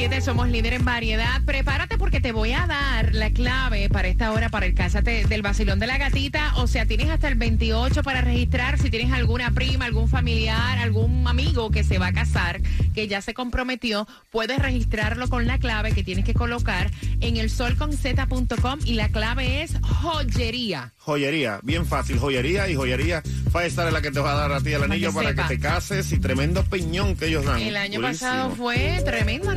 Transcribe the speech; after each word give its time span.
106.7, 0.00 0.20
somos 0.22 0.48
líder 0.48 0.72
en 0.74 0.84
variedad. 0.84 1.42
Prepárate 1.44 1.98
porque 1.98 2.20
te 2.20 2.32
voy 2.32 2.52
a 2.52 2.66
dar 2.66 3.14
la 3.14 3.30
clave 3.30 3.90
para 3.90 4.08
esta 4.08 4.32
hora 4.32 4.48
para 4.48 4.64
el 4.64 4.74
cásate 4.74 5.26
del 5.26 5.42
vacilón 5.42 5.78
de 5.78 5.86
la 5.86 5.98
gatita. 5.98 6.54
O 6.56 6.66
sea, 6.66 6.86
tienes 6.86 7.10
hasta 7.10 7.28
el 7.28 7.34
28 7.34 8.02
para 8.02 8.22
registrar 8.22 8.78
si 8.78 8.88
tienes 8.88 9.12
alguna 9.12 9.50
prima, 9.50 9.84
algún 9.84 10.08
familiar, 10.08 10.78
algún 10.78 11.26
amigo 11.28 11.70
que 11.70 11.84
se 11.84 11.98
va 11.98 12.08
a 12.08 12.12
casar, 12.12 12.62
que 12.94 13.08
ya 13.08 13.20
se 13.20 13.34
comprometió, 13.34 14.08
puedes 14.30 14.58
registrarlo 14.58 15.28
con 15.28 15.46
la 15.46 15.58
clave 15.58 15.92
que 15.92 16.02
tienes 16.02 16.24
que 16.24 16.34
colocar 16.34 16.90
en 17.20 17.36
el 17.36 17.50
solconz.com 17.50 18.78
y 18.86 18.94
la 18.94 19.10
clave 19.10 19.62
es 19.62 19.74
joyería. 19.82 20.94
Joyería, 20.96 21.60
bien 21.62 21.84
fácil, 21.84 22.18
joyería 22.18 22.68
y 22.70 22.74
joyería 22.74 23.22
Five 23.50 23.66
Star 23.66 23.88
es 23.88 23.92
la 23.92 24.00
que 24.00 24.12
te 24.12 24.20
va 24.20 24.32
a 24.32 24.36
dar 24.36 24.52
a 24.52 24.60
ti 24.60 24.72
el 24.72 24.80
Para 24.80 24.92
anillo 24.92 25.08
que 25.08 25.14
para 25.14 25.34
que 25.34 25.42
te 25.42 25.58
cases 25.58 26.12
y 26.12 26.18
tremendo 26.18 26.62
piñón 26.64 27.16
que 27.16 27.26
ellos 27.26 27.44
dan. 27.44 27.60
El 27.60 27.76
año 27.76 28.00
pasado 28.00 28.50
fue 28.54 29.02
tremendo 29.04 29.50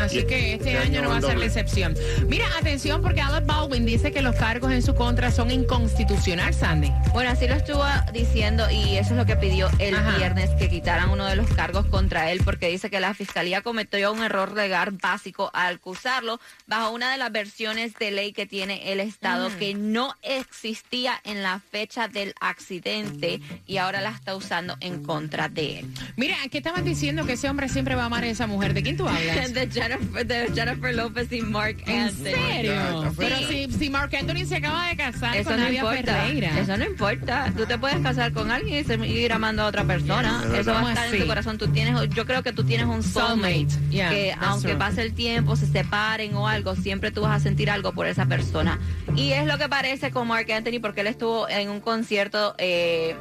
así 0.00 0.24
que 0.26 0.54
este 0.54 0.66
este 0.70 0.78
año 0.78 0.86
año 0.86 1.02
no 1.02 1.08
va 1.10 1.16
a 1.18 1.20
ser 1.20 1.38
la 1.38 1.46
excepción. 1.46 1.94
Mira, 2.28 2.46
atención 2.58 3.02
porque 3.02 3.20
Alec 3.20 3.46
Baldwin 3.46 3.84
dice 3.86 4.12
que 4.12 4.22
los 4.22 4.34
cargos 4.36 4.72
en 4.72 4.82
su 4.82 4.94
contra 4.94 5.30
son 5.30 5.50
inconstitucional, 5.50 6.54
Sandy. 6.54 6.92
Bueno, 7.12 7.30
así 7.30 7.46
lo 7.46 7.54
estuvo 7.54 7.84
diciendo 8.12 8.68
y 8.70 8.96
eso 8.96 9.10
es 9.10 9.16
lo 9.16 9.26
que 9.26 9.36
pidió 9.36 9.68
el 9.78 9.94
Ajá. 9.94 10.16
viernes, 10.16 10.50
que 10.58 10.68
quitaran 10.68 11.10
uno 11.10 11.24
de 11.26 11.36
los 11.36 11.48
cargos 11.50 11.86
contra 11.86 12.30
él, 12.30 12.40
porque 12.44 12.68
dice 12.68 12.90
que 12.90 13.00
la 13.00 13.14
fiscalía 13.14 13.62
cometió 13.62 14.12
un 14.12 14.22
error 14.22 14.54
legal 14.54 14.90
básico 14.92 15.50
al 15.54 15.76
acusarlo 15.76 16.40
bajo 16.66 16.90
una 16.90 17.10
de 17.12 17.18
las 17.18 17.30
versiones 17.32 17.94
de 17.94 18.10
ley 18.10 18.32
que 18.32 18.46
tiene 18.46 18.92
el 18.92 19.00
Estado, 19.00 19.50
Mm. 19.50 19.52
que 19.58 19.74
no 19.74 20.14
existía 20.22 21.20
en 21.24 21.42
la 21.42 21.60
fecha 21.70 22.08
del 22.08 22.34
accidente 22.40 23.40
y 23.66 23.76
ahora 23.78 24.00
la 24.00 24.10
está 24.10 24.34
usando 24.36 24.76
en 24.80 25.02
contra 25.02 25.48
de 25.48 25.80
él. 25.80 25.86
Mira, 26.16 26.36
¿qué 26.50 26.58
estabas 26.58 26.84
diciendo 26.84 27.24
que 27.26 27.34
ese 27.34 27.48
hombre 27.48 27.68
siempre 27.68 27.94
va 27.94 28.02
a 28.02 28.06
amar 28.06 28.24
a 28.24 28.28
esa 28.28 28.46
mujer? 28.46 28.74
¿De 28.74 28.82
quién 28.82 28.96
tú 28.96 29.08
hablas? 29.08 29.52
De 29.54 29.65
Jennifer, 29.72 30.26
de 30.26 30.50
Jennifer 30.54 30.94
López 30.94 31.32
y 31.32 31.42
Mark 31.42 31.76
¿En 31.86 32.00
Anthony. 32.02 32.24
serio? 32.24 32.72
Ya, 32.72 32.88
está 32.98 33.10
Pero 33.16 33.36
si, 33.48 33.72
si 33.72 33.90
Mark 33.90 34.14
Anthony 34.16 34.46
se 34.46 34.56
acaba 34.56 34.88
de 34.88 34.96
casar 34.96 35.36
Eso 35.36 35.50
con 35.50 35.58
no 35.58 35.64
Nadia 35.64 35.80
importa. 35.80 36.14
Ferreira. 36.22 36.58
Eso 36.60 36.76
no 36.76 36.84
importa. 36.84 37.52
Tú 37.56 37.66
te 37.66 37.78
puedes 37.78 37.98
casar 38.00 38.32
con 38.32 38.50
alguien 38.50 38.80
y 38.80 38.84
seguir 38.84 39.32
amando 39.32 39.62
a 39.62 39.66
otra 39.66 39.84
persona. 39.84 40.42
Es 40.52 40.60
Eso 40.60 40.70
va 40.70 40.76
¿Cómo 40.76 40.86
a 40.88 40.90
estar 40.92 41.06
así? 41.08 41.16
en 41.16 41.22
tu 41.22 41.28
corazón. 41.28 41.58
Tú 41.58 41.68
tienes, 41.68 42.08
yo 42.10 42.26
creo 42.26 42.42
que 42.42 42.52
tú 42.52 42.64
tienes 42.64 42.86
un 42.86 43.02
soulmate. 43.02 43.66
Yeah, 43.90 44.10
que 44.10 44.34
aunque 44.40 44.74
pase 44.76 45.02
el 45.02 45.14
tiempo, 45.14 45.56
se 45.56 45.66
separen 45.66 46.34
o 46.34 46.48
algo, 46.48 46.74
siempre 46.76 47.10
tú 47.10 47.22
vas 47.22 47.32
a 47.36 47.40
sentir 47.40 47.70
algo 47.70 47.92
por 47.92 48.06
esa 48.06 48.26
persona. 48.26 48.78
Y 49.14 49.32
es 49.32 49.46
lo 49.46 49.58
que 49.58 49.68
parece 49.68 50.10
con 50.10 50.26
Mark 50.28 50.50
Anthony 50.52 50.80
porque 50.80 51.00
él 51.02 51.06
estuvo 51.08 51.48
en 51.48 51.70
un 51.70 51.80
concierto. 51.80 52.54
Eh, 52.58 53.14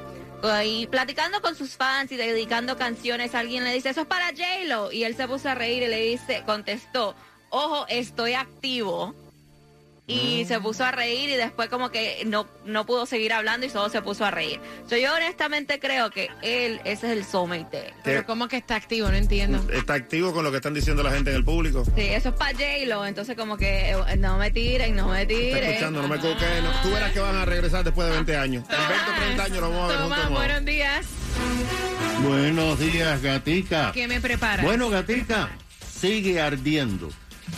y 0.64 0.88
platicando 0.88 1.42
con 1.42 1.56
sus 1.56 1.76
fans 1.76 2.12
y 2.12 2.18
dedicando 2.18 2.78
canciones, 2.78 3.36
alguien 3.36 3.64
le 3.64 3.74
dice, 3.74 3.90
eso 3.90 4.02
es 4.02 4.08
para 4.08 4.28
J-Lo. 4.28 4.92
Y 4.92 5.04
él 5.04 5.16
se 5.16 5.28
puso 5.28 5.50
a 5.50 5.56
reír 5.56 5.84
y 5.84 5.88
le 5.88 6.02
dice, 6.02 6.44
contestó, 6.46 7.16
ojo, 7.50 7.86
estoy 7.88 8.34
activo. 8.34 9.16
Y 10.08 10.46
se 10.46 10.60
puso 10.60 10.84
a 10.86 10.92
reír 10.92 11.30
y 11.32 11.36
después 11.36 11.68
como 11.68 11.90
que 11.90 12.22
no, 12.28 12.46
no 12.64 12.86
pudo 12.86 13.08
seguir 13.08 13.34
hablando 13.34 13.66
y 13.66 13.72
solo 13.72 13.90
se 13.90 14.04
puso 14.04 14.24
a 14.24 14.30
reír. 14.30 14.60
So, 14.88 14.98
yo 14.98 15.12
honestamente 15.16 15.80
creo 15.80 16.12
que 16.12 16.30
él, 16.44 16.80
ese 16.86 17.08
es 17.08 17.14
el 17.18 17.26
él. 17.26 17.92
Pero 18.04 18.24
¿cómo 18.26 18.48
que 18.48 18.58
está 18.58 18.76
activo? 18.76 19.10
No 19.10 19.16
entiendo. 19.16 19.66
Está 19.74 19.96
activo 19.96 20.32
con 20.32 20.44
lo 20.44 20.52
que 20.52 20.58
están 20.58 20.76
diciendo 20.76 21.02
la 21.02 21.10
gente 21.10 21.32
en 21.32 21.38
el 21.38 21.44
público. 21.44 21.84
Sí, 21.96 22.02
eso 22.02 22.30
es 22.30 22.36
para 22.36 22.52
J-Lo, 22.52 23.04
entonces 23.08 23.36
como 23.36 23.58
que 23.58 23.90
eh, 23.92 24.18
no 24.20 24.38
me 24.38 24.52
tiren, 24.52 24.96
no 24.96 25.08
me 25.08 25.24
Está 25.24 25.34
tiren. 25.34 25.64
escuchando, 25.64 26.02
no 26.04 26.08
me 26.08 26.18
coque. 26.18 26.46
no. 26.62 26.82
Tú 26.84 26.92
verás 26.92 27.12
que 27.12 27.20
van 27.20 27.36
a 27.38 27.46
regresar 27.46 27.84
después 27.84 28.08
de 28.08 28.14
20 28.14 28.38
años. 28.38 28.64
En 28.70 28.78
20 28.78 28.94
o 29.12 29.16
30 29.26 29.44
años 29.44 29.58
lo 29.58 29.70
vamos 29.72 29.84
a 29.86 29.88
ver 29.88 29.98
juntos. 30.02 30.24
Toma, 30.24 30.36
buenos 30.38 30.66
días. 30.66 31.06
Buenos 32.22 32.80
días, 32.80 33.22
gatica. 33.24 33.92
¿Qué 33.92 34.08
me 34.08 34.22
preparas? 34.22 34.64
Bueno, 34.64 34.90
gatica, 34.90 35.50
sigue 36.00 36.40
ardiendo. 36.40 37.10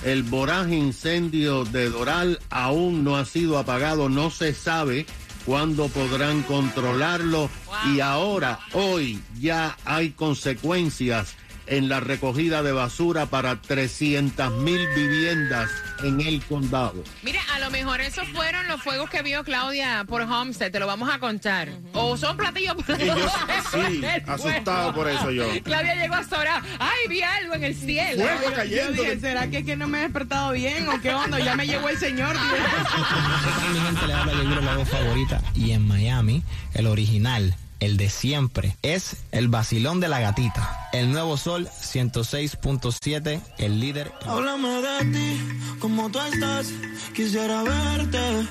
El 0.04 0.24
voraz 0.24 0.70
incendio 0.72 1.66
de 1.66 1.90
Doral 1.90 2.40
aún 2.50 3.04
no 3.04 3.18
ha 3.18 3.26
sido 3.26 3.58
apagado, 3.58 4.10
no 4.10 4.30
se 4.30 4.54
sabe 4.54 5.06
cuándo 5.46 5.88
podrán 5.88 6.44
controlarlo. 6.44 7.50
Y 7.94 8.00
ahora, 8.02 8.60
hoy, 8.74 9.22
ya 9.40 9.78
hay 9.86 10.12
consecuencias 10.12 11.36
en 11.68 11.90
la 11.90 12.00
recogida 12.00 12.64
de 12.64 12.72
basura 12.72 13.26
para 13.26 13.62
300 13.62 14.52
mil 14.62 14.88
viviendas 14.96 15.70
en 16.04 16.22
el 16.22 16.44
condado. 16.44 17.04
Mira, 17.24 17.42
a 17.54 17.60
lo 17.60 17.70
mejor 17.72 18.02
esos 18.02 18.28
fueron 18.30 18.68
los 18.68 18.82
fuegos 18.82 19.10
que 19.10 19.22
vio 19.22 19.44
Claudia 19.44 20.06
por 20.08 20.22
Homestead, 20.22 20.72
te 20.72 20.80
lo 20.80 20.88
vamos 20.88 21.10
a 21.14 21.20
contar. 21.20 21.70
O 21.94 22.18
son 22.18 22.38
platillos 22.38 22.76
yo, 22.88 22.96
sí, 23.72 24.02
asustado 24.28 24.94
por 24.94 25.10
eso 25.10 25.32
yo. 25.32 25.46
Claudia 25.64 25.96
llegó 25.96 26.16
hasta 26.16 26.38
ahora. 26.38 26.64
¡Ay, 26.80 27.08
vi 27.10 27.22
algo 27.22 27.56
en 27.56 27.64
el 27.64 27.76
cielo! 27.76 28.24
Fuego 28.24 28.50
Yo 28.50 28.54
cayendo. 28.56 29.02
dije, 29.02 29.20
¿será 29.20 29.48
que, 29.48 29.60
es 29.60 29.66
que 29.66 29.76
no 29.76 29.88
me 29.88 30.00
he 30.00 30.02
despertado 30.02 30.52
bien 30.52 30.88
o 30.88 31.02
qué 31.02 31.14
onda? 31.14 31.40
Ya 31.40 31.56
me 31.56 31.66
llegó 31.66 31.90
el 31.90 31.98
señor. 31.98 32.36
mi 33.74 33.80
gente 33.80 34.08
le 34.08 34.14
habla 34.14 34.62
la 34.62 34.76
voz 34.76 34.90
favorita. 34.90 35.42
Y 35.56 35.72
en 35.72 35.88
Miami, 35.88 36.44
el 36.74 36.88
original, 36.88 37.56
el 37.80 37.98
de 37.98 38.10
siempre, 38.10 38.78
es 38.82 39.18
el 39.32 39.48
vacilón 39.48 40.00
de 40.00 40.08
la 40.08 40.20
gatita. 40.20 40.90
El 40.94 41.12
nuevo 41.12 41.38
sol 41.38 41.68
106.7, 41.68 43.42
el 43.58 43.80
líder. 43.80 44.12
Háblame 44.26 44.82
de 44.82 45.06
ti, 45.14 45.78
como 45.80 46.10
tú 46.10 46.20
estás, 46.20 46.68
quisiera 47.16 47.64
verte. 47.64 48.48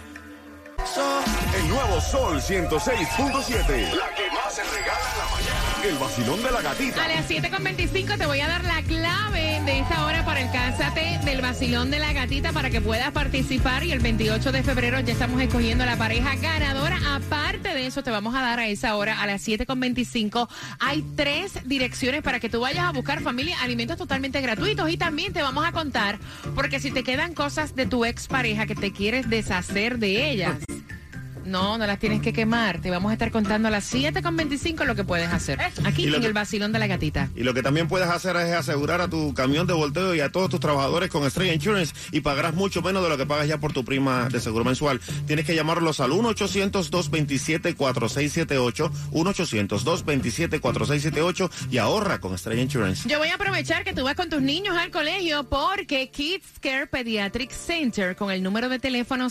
So- 0.95 1.25
El 1.59 1.69
nuevo 1.69 2.01
Sol 2.01 2.41
106.7. 2.41 3.93
La 3.95 4.15
que 4.15 4.31
más 4.31 4.55
se 4.55 4.63
regala 4.63 5.07
en 5.13 5.19
la 5.19 5.25
mañana. 5.33 5.46
El 5.87 5.99
vacilón 5.99 6.43
de 6.43 6.51
la 6.51 6.63
gatita. 6.63 7.05
A 7.05 7.09
las 7.09 7.31
7.25 7.31 8.19
te 8.19 8.27
voy 8.27 8.41
a 8.41 8.49
dar 8.49 8.65
la 8.65 8.83
clave 8.83 9.63
de 9.65 9.79
esta 9.79 10.05
hora 10.05 10.25
para 10.25 10.41
el 10.41 10.51
Cásate 10.51 11.21
del 11.25 11.41
vacilón 11.41 11.93
de 11.93 12.01
la 12.01 12.13
gatita 12.13 12.53
para 12.53 12.71
que 12.71 12.81
puedas 12.81 13.13
participar 13.13 13.85
y 13.85 13.93
el 13.93 14.01
28 14.01 14.51
de 14.51 14.65
febrero 14.65 14.99
ya 14.99 15.13
estamos 15.13 15.41
escogiendo 15.41 15.87
la 15.87 15.97
pareja 15.97 16.35
ganadora. 16.35 16.99
Aparte 17.15 17.69
de 17.69 17.87
eso 17.87 18.03
te 18.03 18.11
vamos 18.11 18.35
a 18.35 18.41
dar 18.41 18.59
a 18.59 18.67
esa 18.67 18.97
hora 18.97 19.23
a 19.23 19.27
las 19.29 19.47
7.25 19.47 20.49
hay 20.81 21.05
tres 21.15 21.53
direcciones 21.65 22.23
para 22.23 22.41
que 22.41 22.49
tú 22.49 22.61
vayas 22.61 22.85
a 22.85 22.91
buscar 22.91 23.21
familia, 23.23 23.63
alimentos 23.63 23.97
totalmente 23.97 24.41
gratuitos 24.41 24.91
y 24.91 24.97
también 24.97 25.33
te 25.33 25.43
vamos 25.43 25.65
a 25.65 25.71
contar 25.71 26.19
porque 26.57 26.81
si 26.81 26.91
te 26.91 27.05
quedan 27.05 27.33
cosas 27.33 27.77
de 27.77 27.87
tu 27.87 28.05
expareja 28.05 28.67
que 28.67 28.75
te 28.75 28.93
quieres 28.93 29.31
deshacer 29.31 30.01
de 30.01 30.31
ellas. 30.31 30.57
No, 31.47 31.79
no 31.79 31.87
las 31.87 31.99
tienes 31.99 32.21
que 32.23 32.33
quemar. 32.33 32.81
Te 32.81 32.91
vamos 32.91 33.11
a 33.11 33.13
estar 33.15 33.31
contando 33.31 33.69
a 33.69 33.71
las 33.71 33.93
7.25 33.93 34.85
lo 34.85 34.95
que 34.95 35.05
puedes 35.05 35.31
hacer. 35.33 35.61
Aquí 35.85 36.05
en 36.07 36.21
que- 36.21 36.27
el 36.27 36.33
vacilón 36.33 36.73
de 36.73 36.79
la 36.79 36.87
gatita. 36.87 37.29
Y 37.37 37.43
lo 37.45 37.53
que 37.55 37.63
también 37.63 37.89
puedes 37.89 38.09
hacer 38.09 38.37
es 38.37 38.53
asegurar 38.53 39.01
a 39.01 39.09
tu 39.09 39.33
camión 39.35 39.67
de 39.67 39.73
volteo 39.75 40.15
y 40.15 40.21
a 40.21 40.31
todos 40.33 40.51
tus 40.51 40.61
trabajadores 40.61 41.11
con 41.11 41.25
Estrella 41.25 41.53
Insurance 41.55 41.95
y 42.13 42.21
pagarás 42.21 42.55
mucho 42.55 42.83
menos 42.83 43.03
de 43.03 43.09
lo 43.09 43.17
que 43.17 43.27
pagas 43.27 43.49
ya 43.49 43.59
por 43.59 43.73
tu 43.73 43.85
prima 43.85 44.29
de 44.29 44.41
seguro 44.41 44.65
mensual. 44.65 45.01
Tienes 45.27 45.45
que 45.47 45.55
llamarlos 45.55 46.01
al 46.01 46.11
1-800-227-4678, 46.13 48.91
1-800-227-4678 49.13 51.51
y 51.71 51.79
ahorra 51.79 52.19
con 52.21 52.35
Estrella 52.35 52.63
Insurance. 52.63 53.09
Yo 53.09 53.19
voy 53.19 53.29
a 53.29 53.35
aprovechar 53.37 53.85
que 53.85 53.93
tú 53.93 54.05
vas 54.05 54.15
con 54.15 54.29
tus 54.29 54.43
niños 54.43 54.77
al 54.77 54.91
colegio 54.91 55.45
porque 55.45 56.11
Kids 56.11 56.59
Care 56.61 56.87
Pediatric 56.87 57.51
Center 57.53 58.17
con 58.17 58.31
el 58.31 58.43
número 58.43 58.69
de 58.69 58.79
teléfono 58.79 59.31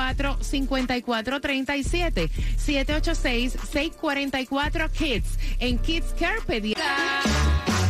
786-644-5437. 0.00 2.30
786-644-KIDS. 2.56 5.38
En 5.58 5.78
Kids 5.78 6.14
Care 6.18 6.40
Pediatra. 6.46 7.89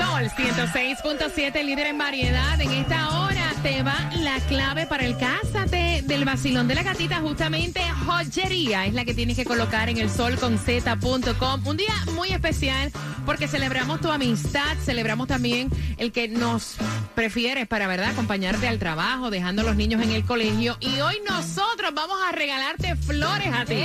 Sol 0.00 0.30
106.7, 0.30 1.62
líder 1.62 1.88
en 1.88 1.98
variedad. 1.98 2.58
En 2.58 2.70
esta 2.70 3.20
hora 3.20 3.52
te 3.62 3.82
va 3.82 4.10
la 4.16 4.40
clave 4.48 4.86
para 4.86 5.04
el 5.04 5.14
cásate 5.18 6.02
del 6.06 6.24
vacilón 6.24 6.66
de 6.68 6.74
la 6.74 6.82
gatita. 6.82 7.20
Justamente 7.20 7.82
joyería 8.06 8.86
es 8.86 8.94
la 8.94 9.04
que 9.04 9.12
tienes 9.12 9.36
que 9.36 9.44
colocar 9.44 9.90
en 9.90 9.98
el 9.98 10.08
solconz.com. 10.08 11.66
Un 11.66 11.76
día 11.76 11.92
muy 12.14 12.30
especial 12.30 12.90
porque 13.26 13.46
celebramos 13.46 14.00
tu 14.00 14.10
amistad, 14.10 14.74
celebramos 14.82 15.28
también 15.28 15.68
el 15.98 16.12
que 16.12 16.28
nos 16.28 16.76
prefieres 17.14 17.66
para, 17.66 17.86
¿verdad?, 17.86 18.10
acompañarte 18.10 18.68
al 18.68 18.78
trabajo, 18.78 19.30
dejando 19.30 19.62
a 19.62 19.64
los 19.64 19.76
niños 19.76 20.02
en 20.02 20.10
el 20.12 20.24
colegio. 20.24 20.76
Y 20.80 21.00
hoy 21.00 21.16
nosotros 21.28 21.92
vamos 21.94 22.18
a 22.28 22.32
regalarte 22.32 22.96
flores 22.96 23.48
a 23.52 23.64
ti. 23.64 23.82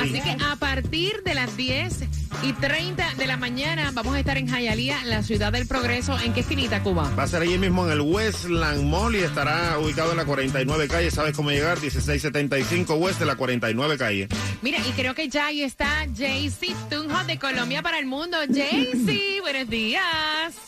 Así 0.00 0.20
que 0.20 0.36
a 0.42 0.56
partir 0.56 1.22
de 1.24 1.34
las 1.34 1.56
10 1.56 2.04
y 2.42 2.52
30 2.52 3.14
de 3.16 3.26
la 3.26 3.36
mañana 3.36 3.90
vamos 3.92 4.14
a 4.14 4.20
estar 4.20 4.38
en 4.38 4.46
Hialeah, 4.46 5.04
la 5.04 5.22
ciudad 5.22 5.52
del 5.52 5.66
progreso. 5.66 6.18
¿En 6.18 6.32
qué 6.32 6.40
esquinita, 6.40 6.82
Cuba? 6.82 7.10
Va 7.18 7.24
a 7.24 7.26
ser 7.28 7.42
allí 7.42 7.58
mismo 7.58 7.84
en 7.86 7.92
el 7.92 8.00
Westland 8.00 8.84
Mall 8.84 9.16
y 9.16 9.20
estará 9.20 9.78
ubicado 9.78 10.12
en 10.12 10.18
la 10.18 10.24
49 10.24 10.88
calle. 10.88 11.10
¿Sabes 11.10 11.34
cómo 11.34 11.50
llegar? 11.50 11.80
1675 11.80 12.94
West 12.94 13.18
de 13.18 13.26
la 13.26 13.36
49 13.36 13.98
calle. 13.98 14.28
Mira, 14.62 14.78
y 14.78 14.92
creo 14.92 15.14
que 15.14 15.28
ya 15.28 15.46
ahí 15.46 15.62
está 15.62 16.06
Jaycee 16.16 16.74
Tunjo 16.90 17.24
de 17.24 17.38
Colombia 17.38 17.82
para 17.82 17.98
el 17.98 18.06
mundo. 18.06 18.36
Jaycee, 18.48 19.40
buenos 19.40 19.68
días. 19.68 20.67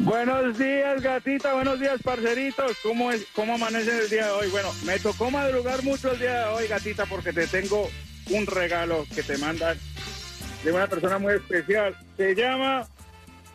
Buenos 0.00 0.56
días, 0.58 1.02
gatita. 1.02 1.54
Buenos 1.54 1.80
días, 1.80 2.00
parceritos. 2.02 2.76
¿Cómo, 2.82 3.10
es, 3.10 3.26
¿Cómo 3.34 3.54
amanece 3.54 3.98
el 3.98 4.08
día 4.08 4.26
de 4.26 4.32
hoy? 4.32 4.48
Bueno, 4.48 4.70
me 4.84 4.98
tocó 5.00 5.30
madrugar 5.30 5.82
mucho 5.82 6.12
el 6.12 6.20
día 6.20 6.40
de 6.40 6.44
hoy, 6.46 6.68
gatita, 6.68 7.04
porque 7.06 7.32
te 7.32 7.48
tengo 7.48 7.90
un 8.30 8.46
regalo 8.46 9.04
que 9.12 9.24
te 9.24 9.36
mandan 9.38 9.76
de 10.62 10.72
una 10.72 10.86
persona 10.86 11.18
muy 11.18 11.34
especial. 11.34 11.96
Se 12.16 12.34
llama 12.34 12.86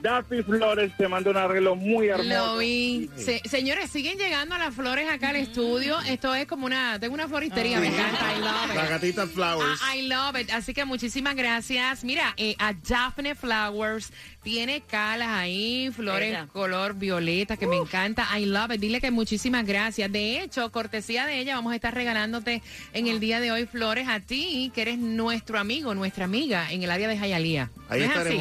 Daffy 0.04 0.44
Flores. 0.44 0.92
Te 0.98 1.08
manda 1.08 1.32
un 1.32 1.38
arreglo 1.38 1.76
muy 1.76 2.10
hermoso. 2.10 2.30
Lo 2.30 2.58
vi. 2.58 3.10
Se- 3.16 3.42
señores, 3.50 3.90
siguen 3.90 4.18
llegando 4.20 4.58
las 4.58 4.76
flores 4.76 5.10
acá 5.10 5.30
al 5.30 5.38
estudio. 5.38 6.00
Esto 6.02 6.36
es 6.36 6.46
como 6.46 6.66
una, 6.66 7.00
tengo 7.00 7.14
una 7.16 7.28
floristería, 7.28 7.80
me 7.80 7.88
encanta. 7.88 8.34
I 8.36 8.40
love 8.40 8.76
La 8.76 8.84
it. 8.84 8.90
gatita 8.90 9.26
Flowers. 9.28 9.80
Ah, 9.84 9.96
I 9.96 10.08
love 10.08 10.36
it. 10.40 10.52
Así 10.52 10.74
que 10.74 10.86
muchísimas 10.86 11.36
gracias. 11.36 12.04
Mira, 12.04 12.34
eh, 12.38 12.56
a 12.60 12.74
Daphne 12.74 13.34
Flowers 13.34 14.12
tiene 14.44 14.82
calas 14.82 15.30
ahí, 15.30 15.90
flores 15.96 16.38
color 16.52 16.96
violeta, 16.96 17.56
que 17.58 17.66
me 17.66 17.78
encanta. 17.78 18.28
I 18.38 18.46
love 18.46 18.72
it. 18.74 18.82
Dile 18.82 19.00
que 19.00 19.10
muchísimas 19.10 19.66
gracias. 19.66 20.12
De 20.12 20.42
hecho, 20.42 20.70
cortesía 20.72 21.26
de 21.26 21.40
ella, 21.40 21.56
vamos 21.56 21.72
a 21.72 21.76
estar 21.76 21.94
regalándote 21.96 22.62
en 22.94 23.08
el 23.08 23.22
día 23.22 23.40
de 23.40 23.54
hoy 23.54 23.66
flores 23.66 24.08
a 24.10 24.20
ti, 24.20 24.70
que 24.76 24.82
eres 24.82 24.98
nuestro 24.98 25.58
amigo, 25.60 25.96
nuestra 25.96 26.26
amiga 26.26 26.70
en 26.72 26.84
el 26.84 26.92
área 26.92 27.08
de 27.08 27.18
Jayalía. 27.18 27.70
Ahí 27.88 28.02
¿No 28.02 28.06
es 28.12 28.18
así, 28.18 28.38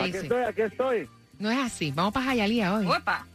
estaremos. 0.00 0.08
Aquí 0.08 0.12
Jaycee? 0.12 0.22
estoy, 0.22 0.42
aquí 0.44 0.62
estoy. 0.62 1.10
No 1.38 1.50
es 1.50 1.58
así. 1.58 1.92
Vamos 1.94 2.12
para 2.12 2.26
Jayalía 2.26 2.74
hoy. 2.74 2.86
Uepa. 2.86 3.26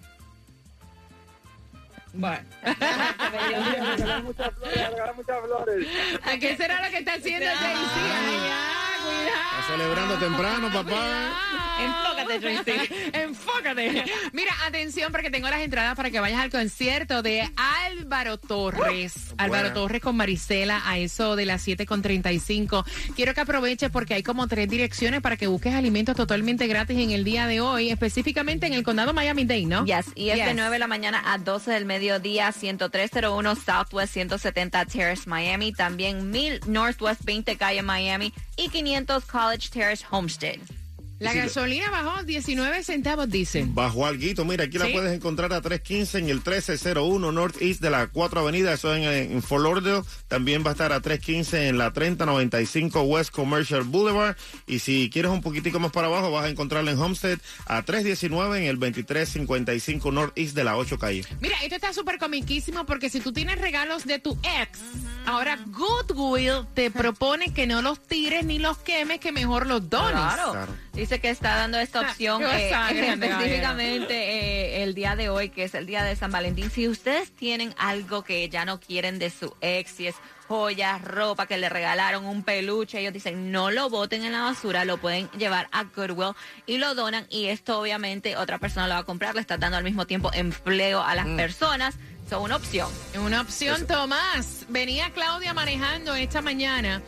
Bueno. 2.13 2.43
Regalar 2.63 4.23
muchas 4.23 4.53
flores, 4.55 4.89
regalar 4.89 5.15
muchas 5.15 5.41
flores. 5.45 5.87
¿A 6.23 6.37
qué 6.37 6.57
será 6.57 6.85
lo 6.85 6.91
que 6.91 6.97
está 6.97 7.13
haciendo 7.13 7.45
Jaycee? 7.45 7.85
Cuidado. 8.33 8.80
Está 9.05 9.73
celebrando 9.73 10.15
temprano, 10.17 10.71
papá. 10.71 11.31
Enfócate, 11.79 12.39
Tracy. 12.39 12.93
Enfócate. 13.13 14.03
Mira, 14.33 14.51
atención 14.65 15.11
porque 15.11 15.31
tengo 15.31 15.49
las 15.49 15.61
entradas 15.61 15.95
para 15.95 16.11
que 16.11 16.19
vayas 16.19 16.39
al 16.41 16.51
concierto 16.51 17.21
de 17.21 17.49
Álvaro 17.87 18.37
Torres. 18.37 19.33
Álvaro 19.37 19.73
Torres 19.73 20.01
con 20.01 20.15
Marisela 20.15 20.81
a 20.85 20.97
eso 20.99 21.35
de 21.35 21.45
las 21.45 21.67
7.35. 21.67 22.85
Quiero 23.15 23.33
que 23.33 23.41
aproveches 23.41 23.89
porque 23.89 24.13
hay 24.13 24.23
como 24.23 24.47
tres 24.47 24.69
direcciones 24.69 25.21
para 25.21 25.37
que 25.37 25.47
busques 25.47 25.73
alimentos 25.73 26.15
totalmente 26.15 26.67
gratis 26.67 26.99
en 26.99 27.11
el 27.11 27.23
día 27.23 27.47
de 27.47 27.61
hoy, 27.61 27.89
específicamente 27.89 28.67
en 28.67 28.73
el 28.73 28.83
condado 28.83 29.13
Miami-Dade, 29.13 29.65
¿no? 29.65 29.85
Yes, 29.85 30.07
y 30.15 30.29
es 30.29 30.37
de 30.37 30.45
Yes. 30.45 30.55
9 30.55 30.71
de 30.71 30.79
la 30.79 30.87
mañana 30.87 31.21
a 31.33 31.37
12 31.37 31.71
del 31.71 31.85
mediodía, 31.85 32.51
10301 32.51 33.55
Southwest 33.55 34.13
170 34.13 34.85
Terrace, 34.85 35.27
Miami. 35.29 35.73
También 35.73 36.29
1000 36.31 36.61
Northwest 36.67 37.23
20 37.23 37.57
Calle, 37.57 37.81
Miami. 37.81 38.33
Y 38.57 38.69
500 38.69 38.90
College 39.27 39.71
Terrace, 39.71 40.01
Homestead. 40.01 40.80
La 41.21 41.33
gasolina 41.33 41.89
bajó 41.91 42.23
19 42.23 42.83
centavos, 42.83 43.29
dicen. 43.29 43.75
Bajo 43.75 44.05
alguito, 44.05 44.43
mira, 44.43 44.63
aquí 44.63 44.77
la 44.77 44.87
puedes 44.91 45.13
encontrar 45.13 45.53
a 45.53 45.61
315 45.61 46.17
en 46.17 46.25
el 46.29 46.35
1301 46.37 47.31
Northeast 47.31 47.79
de 47.81 47.89
la 47.89 48.07
4 48.07 48.39
Avenida, 48.39 48.73
eso 48.73 48.95
en, 48.95 49.03
en 49.03 49.41
Fort 49.43 49.63
Lauderdale. 49.63 50.01
También 50.27 50.63
va 50.65 50.69
a 50.69 50.71
estar 50.71 50.91
a 50.91 50.99
315 50.99 51.67
en 51.67 51.77
la 51.77 51.93
3095 51.93 53.01
West 53.03 53.31
Commercial 53.31 53.83
Boulevard. 53.83 54.35
Y 54.65 54.79
si 54.79 55.09
quieres 55.11 55.31
un 55.31 55.41
poquitico 55.41 55.79
más 55.79 55.91
para 55.91 56.07
abajo, 56.07 56.31
vas 56.31 56.45
a 56.45 56.49
encontrarla 56.49 56.91
en 56.91 56.99
Homestead 56.99 57.39
a 57.65 57.83
319 57.83 58.57
en 58.57 58.63
el 58.65 58.79
2355 58.79 60.11
Northeast 60.11 60.55
de 60.55 60.63
la 60.63 60.75
8 60.77 60.97
calle. 60.97 61.23
Mira, 61.39 61.55
esto 61.63 61.75
está 61.75 61.93
súper 61.93 62.17
comiquísimo 62.17 62.85
porque 62.85 63.09
si 63.09 63.19
tú 63.19 63.31
tienes 63.31 63.59
regalos 63.59 64.05
de 64.05 64.19
tu 64.19 64.33
ex, 64.43 64.79
ahora 65.25 65.59
Goodwill 65.67 66.67
te 66.73 66.89
propone 66.91 67.53
que 67.53 67.67
no 67.67 67.81
los 67.81 67.99
tires 68.01 68.43
ni 68.45 68.59
los 68.59 68.77
quemes, 68.79 69.19
que 69.19 69.31
mejor 69.31 69.67
los 69.67 69.89
dones. 69.89 70.11
Claro. 70.13 70.51
Claro. 70.51 70.73
Dice 70.93 71.19
que 71.21 71.29
está 71.29 71.55
dando 71.55 71.79
esta 71.79 71.99
Ah, 72.01 72.09
opción 72.09 72.43
eh, 72.43 72.69
específicamente 73.13 74.13
eh, 74.13 74.83
el 74.83 74.93
día 74.93 75.15
de 75.15 75.29
hoy, 75.29 75.49
que 75.49 75.63
es 75.63 75.73
el 75.73 75.85
día 75.85 76.03
de 76.03 76.15
San 76.15 76.31
Valentín. 76.31 76.69
Si 76.69 76.87
ustedes 76.89 77.31
tienen 77.31 77.73
algo 77.77 78.23
que 78.23 78.49
ya 78.49 78.65
no 78.65 78.79
quieren 78.79 79.17
de 79.17 79.29
su 79.29 79.55
ex, 79.61 79.91
si 79.91 80.07
es 80.07 80.15
joyas, 80.49 81.01
ropa 81.01 81.45
que 81.45 81.57
le 81.57 81.69
regalaron, 81.69 82.25
un 82.25 82.43
peluche, 82.43 82.99
ellos 82.99 83.13
dicen 83.13 83.53
no 83.53 83.71
lo 83.71 83.89
boten 83.89 84.25
en 84.25 84.33
la 84.33 84.41
basura, 84.41 84.83
lo 84.83 84.97
pueden 84.97 85.29
llevar 85.31 85.69
a 85.71 85.85
Goodwill 85.85 86.35
y 86.65 86.77
lo 86.77 86.93
donan. 86.93 87.25
Y 87.29 87.45
esto 87.45 87.79
obviamente 87.79 88.35
otra 88.35 88.57
persona 88.57 88.87
lo 88.87 88.95
va 88.95 88.99
a 88.99 89.03
comprar, 89.05 89.33
le 89.33 89.39
está 89.41 89.57
dando 89.57 89.77
al 89.77 89.85
mismo 89.85 90.05
tiempo 90.05 90.29
empleo 90.33 91.01
a 91.01 91.15
las 91.15 91.25
personas. 91.25 91.95
Son 92.29 92.43
una 92.43 92.57
opción. 92.57 92.89
Una 93.23 93.41
opción, 93.41 93.87
Tomás. 93.87 94.65
Venía 94.67 95.09
Claudia 95.11 95.53
manejando 95.53 96.15
esta 96.15 96.41
mañana 96.41 97.01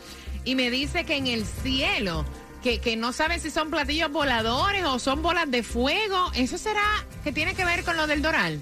y 0.44 0.54
me 0.54 0.70
dice 0.70 1.04
que 1.04 1.16
en 1.16 1.26
el 1.26 1.44
cielo, 1.44 2.24
que, 2.64 2.78
que 2.80 2.96
no 2.96 3.12
sabe 3.12 3.38
si 3.38 3.50
son 3.50 3.68
platillos 3.70 4.10
voladores 4.10 4.86
o 4.86 4.98
son 4.98 5.20
bolas 5.20 5.50
de 5.50 5.62
fuego. 5.62 6.32
¿Eso 6.34 6.56
será 6.56 7.04
que 7.22 7.30
tiene 7.30 7.54
que 7.54 7.62
ver 7.62 7.84
con 7.84 7.94
lo 7.98 8.06
del 8.06 8.22
Doral? 8.22 8.58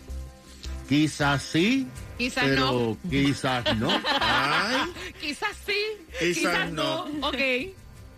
Quizás 0.89 1.41
sí, 1.41 1.87
Quizás 2.19 2.45
pero 2.45 2.99
no. 3.01 3.11
quizás 3.11 3.77
no. 3.79 3.89
Ay, 4.21 4.93
Quizás 5.21 5.57
sí, 5.65 5.77
Quizás 6.19 6.35
quizás, 6.37 6.73
no. 6.73 7.09
no. 7.11 7.29
Ok. 7.29 7.37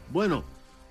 Bueno, 0.09 0.43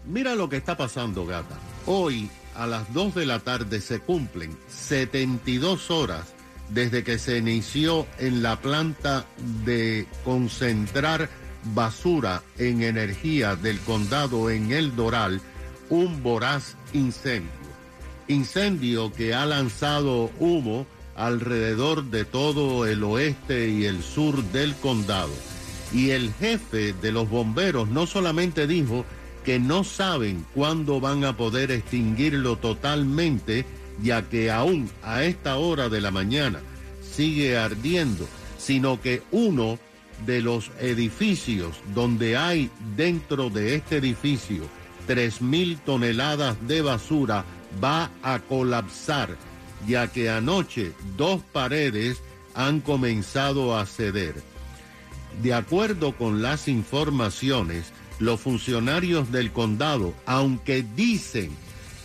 mira 0.05 0.35
lo 0.35 0.47
que 0.47 0.57
está 0.57 0.77
pasando, 0.77 1.25
gata. 1.25 1.57
Hoy 1.87 2.29
a 2.55 2.67
las 2.67 2.93
2 2.93 3.15
de 3.15 3.25
la 3.25 3.39
tarde 3.39 3.81
se 3.81 3.99
cumplen 3.99 4.55
72 4.69 5.89
horas 5.89 6.35
desde 6.69 7.03
que 7.03 7.17
se 7.17 7.39
inició 7.39 8.05
en 8.19 8.43
la 8.43 8.61
planta 8.61 9.25
de 9.65 10.05
concentrar 10.23 11.29
basura 11.73 12.43
en 12.57 12.83
energía 12.83 13.55
del 13.55 13.79
condado 13.79 14.49
en 14.49 14.71
El 14.71 14.95
Doral 14.95 15.41
un 15.89 16.23
voraz 16.23 16.75
incendio. 16.93 17.51
Incendio 18.27 19.11
que 19.11 19.33
ha 19.33 19.45
lanzado 19.45 20.31
humo 20.39 20.85
alrededor 21.15 22.05
de 22.05 22.25
todo 22.25 22.85
el 22.85 23.03
oeste 23.03 23.69
y 23.69 23.85
el 23.85 24.01
sur 24.01 24.43
del 24.51 24.75
condado. 24.75 25.33
Y 25.93 26.11
el 26.11 26.33
jefe 26.33 26.93
de 26.93 27.11
los 27.11 27.29
bomberos 27.29 27.89
no 27.89 28.07
solamente 28.07 28.65
dijo 28.65 29.05
que 29.43 29.59
no 29.59 29.83
saben 29.83 30.45
cuándo 30.55 30.99
van 30.99 31.25
a 31.25 31.37
poder 31.37 31.71
extinguirlo 31.71 32.57
totalmente, 32.57 33.65
ya 34.01 34.23
que 34.23 34.49
aún 34.49 34.89
a 35.03 35.23
esta 35.23 35.57
hora 35.57 35.89
de 35.89 36.01
la 36.01 36.11
mañana 36.11 36.59
sigue 37.01 37.57
ardiendo, 37.57 38.27
sino 38.57 39.01
que 39.01 39.21
uno 39.31 39.77
de 40.25 40.41
los 40.41 40.71
edificios 40.79 41.77
donde 41.93 42.37
hay 42.37 42.69
dentro 42.95 43.49
de 43.49 43.75
este 43.75 43.97
edificio 43.97 44.63
3.000 45.07 45.79
toneladas 45.79 46.55
de 46.67 46.81
basura 46.81 47.45
va 47.83 48.09
a 48.21 48.39
colapsar, 48.39 49.37
ya 49.87 50.07
que 50.07 50.29
anoche 50.29 50.93
dos 51.17 51.41
paredes 51.51 52.21
han 52.53 52.79
comenzado 52.79 53.77
a 53.77 53.85
ceder. 53.85 54.35
De 55.41 55.53
acuerdo 55.53 56.15
con 56.15 56.41
las 56.41 56.67
informaciones, 56.67 57.91
los 58.19 58.39
funcionarios 58.39 59.31
del 59.31 59.51
condado, 59.51 60.13
aunque 60.25 60.85
dicen 60.95 61.51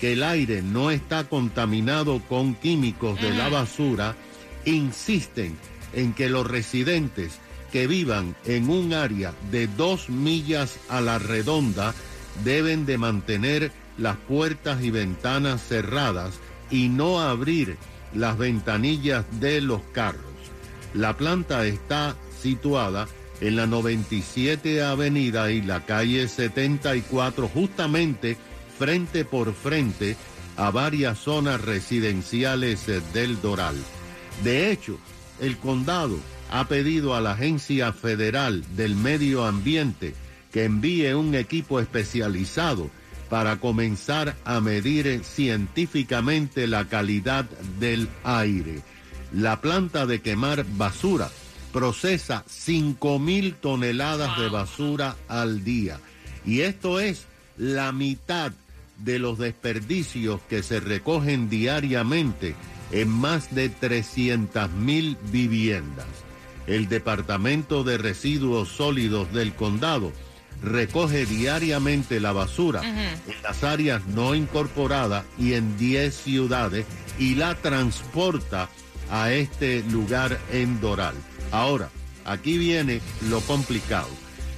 que 0.00 0.14
el 0.14 0.22
aire 0.22 0.62
no 0.62 0.90
está 0.90 1.24
contaminado 1.24 2.20
con 2.28 2.54
químicos 2.54 3.20
de 3.20 3.30
la 3.34 3.48
basura, 3.48 4.16
insisten 4.64 5.56
en 5.92 6.14
que 6.14 6.28
los 6.28 6.46
residentes 6.46 7.38
que 7.72 7.86
vivan 7.86 8.34
en 8.44 8.70
un 8.70 8.92
área 8.92 9.32
de 9.50 9.66
dos 9.66 10.08
millas 10.08 10.78
a 10.88 11.00
la 11.00 11.18
redonda 11.18 11.94
deben 12.44 12.86
de 12.86 12.98
mantener 12.98 13.72
las 13.96 14.16
puertas 14.16 14.82
y 14.82 14.90
ventanas 14.90 15.62
cerradas 15.62 16.34
y 16.70 16.88
no 16.88 17.20
abrir 17.20 17.76
las 18.14 18.38
ventanillas 18.38 19.24
de 19.40 19.60
los 19.60 19.82
carros. 19.92 20.22
La 20.94 21.16
planta 21.16 21.66
está 21.66 22.16
situada 22.40 23.06
en 23.40 23.56
la 23.56 23.66
97 23.66 24.82
Avenida 24.82 25.50
y 25.50 25.62
la 25.62 25.84
calle 25.84 26.28
74, 26.28 27.48
justamente 27.48 28.36
frente 28.78 29.24
por 29.24 29.54
frente 29.54 30.16
a 30.56 30.70
varias 30.70 31.18
zonas 31.18 31.60
residenciales 31.60 32.86
del 33.12 33.40
Doral. 33.40 33.76
De 34.42 34.72
hecho, 34.72 34.98
el 35.40 35.56
condado 35.58 36.18
ha 36.50 36.68
pedido 36.68 37.14
a 37.14 37.20
la 37.20 37.32
Agencia 37.32 37.92
Federal 37.92 38.64
del 38.76 38.96
Medio 38.96 39.44
Ambiente 39.44 40.14
que 40.52 40.64
envíe 40.64 41.14
un 41.14 41.34
equipo 41.34 41.80
especializado 41.80 42.90
para 43.28 43.58
comenzar 43.58 44.36
a 44.44 44.60
medir 44.60 45.22
científicamente 45.24 46.66
la 46.66 46.86
calidad 46.86 47.44
del 47.78 48.08
aire. 48.24 48.80
La 49.32 49.60
planta 49.60 50.06
de 50.06 50.20
quemar 50.20 50.64
basura 50.76 51.30
procesa 51.72 52.44
5 52.48 53.18
mil 53.18 53.54
toneladas 53.54 54.38
de 54.38 54.48
basura 54.48 55.16
al 55.28 55.64
día. 55.64 56.00
Y 56.46 56.60
esto 56.60 57.00
es 57.00 57.26
la 57.58 57.92
mitad 57.92 58.52
de 58.96 59.18
los 59.18 59.38
desperdicios 59.38 60.40
que 60.48 60.62
se 60.62 60.80
recogen 60.80 61.50
diariamente 61.50 62.54
en 62.90 63.08
más 63.08 63.54
de 63.54 63.68
300 63.68 64.70
mil 64.72 65.18
viviendas. 65.30 66.06
El 66.68 66.86
Departamento 66.88 67.82
de 67.82 67.96
Residuos 67.96 68.68
Sólidos 68.68 69.32
del 69.32 69.54
Condado 69.54 70.12
recoge 70.62 71.24
diariamente 71.24 72.20
la 72.20 72.32
basura 72.32 72.82
en 72.84 73.42
las 73.42 73.64
áreas 73.64 74.04
no 74.06 74.34
incorporadas 74.34 75.24
y 75.38 75.54
en 75.54 75.78
10 75.78 76.14
ciudades 76.14 76.84
y 77.18 77.36
la 77.36 77.54
transporta 77.54 78.68
a 79.10 79.32
este 79.32 79.82
lugar 79.84 80.38
en 80.52 80.78
Doral. 80.80 81.14
Ahora, 81.52 81.88
aquí 82.26 82.58
viene 82.58 83.00
lo 83.30 83.40
complicado. 83.40 84.10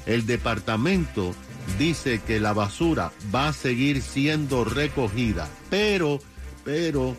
El 0.04 0.26
departamento 0.26 1.32
dice 1.78 2.20
que 2.26 2.40
la 2.40 2.52
basura 2.52 3.12
va 3.32 3.48
a 3.48 3.52
seguir 3.52 4.02
siendo 4.02 4.64
recogida, 4.64 5.48
pero, 5.68 6.18
pero, 6.64 7.16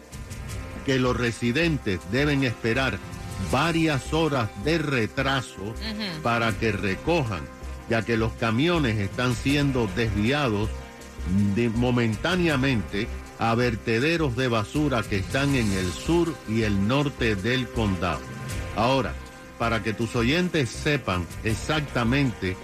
que 0.86 1.00
los 1.00 1.15
residentes 1.15 2.00
deben 2.12 2.43
esperar 2.43 3.00
varias 3.51 4.13
horas 4.13 4.50
de 4.63 4.77
retraso 4.77 5.74
para 6.24 6.51
que 6.57 6.71
recojan, 6.71 7.41
ya 7.89 8.03
que 8.03 8.17
los 8.17 8.31
camiones 8.33 8.98
están 8.98 9.36
siendo 9.36 9.88
desviados 9.95 10.69
de- 11.55 11.69
momentáneamente 11.69 13.07
a 13.39 13.55
vertederos 13.55 14.36
de 14.36 14.48
basura 14.48 15.01
que 15.03 15.17
están 15.17 15.55
en 15.55 15.71
el 15.71 15.91
sur 15.91 16.33
y 16.48 16.62
el 16.63 16.88
norte 16.88 17.36
del 17.36 17.67
condado. 17.69 18.19
Ahora, 18.75 19.13
para 19.57 19.81
que 19.83 19.93
tus 19.93 20.15
oyentes 20.15 20.69
sepan 20.69 21.25
exactamente 21.43 22.55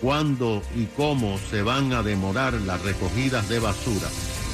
cuándo 0.00 0.62
y 0.76 0.84
cómo 0.96 1.38
se 1.50 1.62
van 1.62 1.92
a 1.92 2.02
demorar 2.02 2.52
las 2.54 2.80
recogidas 2.82 3.48
de 3.48 3.58
basura, 3.58 4.06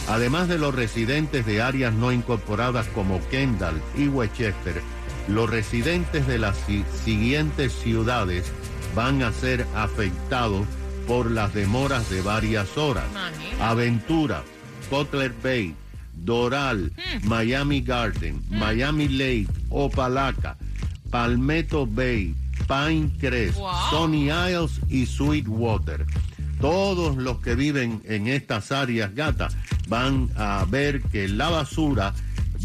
además 0.09 0.49
de 0.49 0.59
los 0.59 0.75
residentes 0.75 1.45
de 1.47 1.61
áreas 1.61 1.93
no 1.93 2.13
incorporadas 2.13 2.87
como 2.89 3.21
Kendall 3.29 3.81
y 3.97 4.09
Westchester, 4.09 4.81
los 5.29 5.49
residentes 5.51 6.27
de 6.27 6.39
las 6.39 6.57
si- 6.67 6.85
siguientes 7.05 7.73
ciudades 7.73 8.45
van 8.95 9.23
a 9.23 9.33
ser 9.33 9.67
afectados 9.75 10.67
por 11.07 11.31
las 11.31 11.53
demoras 11.55 12.09
de 12.11 12.23
varias 12.23 12.77
horas. 12.79 13.05
Aventura, 13.61 14.43
Cutler 14.91 15.33
Bay, 15.43 15.75
Doral, 16.15 16.93
Miami 17.25 17.81
Garden, 17.83 18.43
Miami 18.51 19.09
Lake, 19.09 19.49
Opalaca, 19.71 20.57
Palmetto 21.11 21.87
Bay, 21.87 22.35
Pine 22.69 23.11
Crest, 23.21 23.59
Sonny 23.91 24.29
Isles 24.31 24.81
y 24.89 25.07
Sweetwater. 25.07 26.07
Todos 26.61 27.17
los 27.17 27.41
que 27.41 27.55
viven 27.55 28.01
en 28.07 28.29
estas 28.29 28.73
áreas, 28.73 29.15
gata, 29.15 29.49
van 29.89 30.31
a 30.37 30.65
ver 30.69 31.03
que 31.03 31.29
la 31.29 31.51
basura 31.51 32.15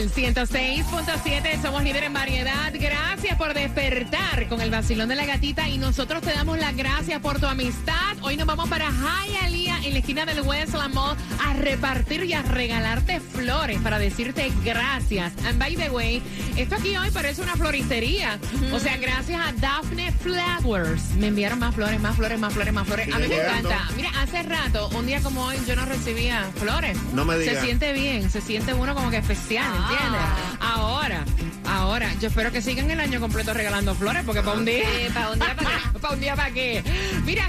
Sol 0.00 0.08
106.7 0.10 1.60
somos 1.60 1.82
líder 1.82 2.04
en 2.04 2.14
variedad. 2.14 2.72
Gracias 2.72 3.36
por 3.36 3.52
despertar 3.52 4.48
con 4.48 4.62
el 4.62 4.70
vacilón 4.70 5.10
de 5.10 5.14
la 5.14 5.26
gatita 5.26 5.68
y 5.68 5.76
nosotros 5.76 6.22
te 6.22 6.32
damos 6.32 6.58
las 6.58 6.74
gracias 6.74 7.20
por 7.20 7.38
tu 7.38 7.46
amistad. 7.46 8.16
Hoy 8.22 8.38
nos 8.38 8.46
vamos 8.46 8.70
para 8.70 8.90
Hialeah 8.90 9.84
en 9.84 9.92
la 9.92 9.98
esquina 9.98 10.24
del 10.24 10.40
Westland 10.40 10.94
Mall 10.94 11.16
a 11.44 11.52
repartir 11.52 12.24
y 12.24 12.32
a 12.32 12.40
regalarte 12.40 13.20
flores 13.20 13.78
para 13.82 13.98
decirte 13.98 14.50
gracias. 14.64 15.34
And 15.44 15.58
by 15.58 15.76
the 15.76 15.90
way, 15.90 16.22
esto 16.56 16.76
aquí 16.76 16.96
hoy 16.96 17.10
parece 17.10 17.42
una 17.42 17.56
floristería. 17.56 18.38
O 18.72 18.78
sea, 18.78 18.96
gracias 18.96 19.38
a 19.46 19.52
Daphne 19.52 20.12
Flowers. 20.12 21.10
Me 21.18 21.26
enviaron 21.26 21.58
más 21.58 21.74
flores, 21.74 22.00
más 22.00 22.16
flores, 22.16 22.38
más 22.38 22.54
flores, 22.54 22.72
más 22.72 22.86
flores. 22.86 23.12
A 23.12 23.18
mí 23.18 23.28
me 23.28 23.36
encanta. 23.36 23.88
Mira, 23.96 24.10
hace 24.22 24.42
rato, 24.44 24.88
un 24.96 25.06
día 25.06 25.20
como 25.20 25.44
hoy, 25.44 25.56
yo 25.66 25.76
no 25.76 25.84
recibía 25.84 26.50
flores. 26.56 26.96
No 27.12 27.26
me 27.26 27.34
Se 27.34 27.40
digas. 27.40 27.64
siente 27.64 27.92
bien, 27.92 28.30
se 28.30 28.40
siente 28.40 28.72
uno 28.72 28.94
como 28.94 29.10
que 29.10 29.18
especial, 29.18 29.89
¿entiendes? 29.90 30.20
Ahora, 30.60 31.24
ahora, 31.66 32.12
yo 32.20 32.28
espero 32.28 32.52
que 32.52 32.62
sigan 32.62 32.90
el 32.90 33.00
año 33.00 33.20
completo 33.20 33.52
regalando 33.54 33.94
flores, 33.94 34.22
porque 34.24 34.42
para 34.42 34.58
un 34.58 34.64
día. 34.64 34.84
para 35.12 35.30
un 35.30 35.38
día, 35.38 35.54
¿para 35.56 35.68
qué? 35.68 35.98
para 36.00 36.14
un 36.14 36.20
día, 36.20 36.36
¿para 36.36 36.50
qué? 36.50 36.82
Mira, 37.24 37.48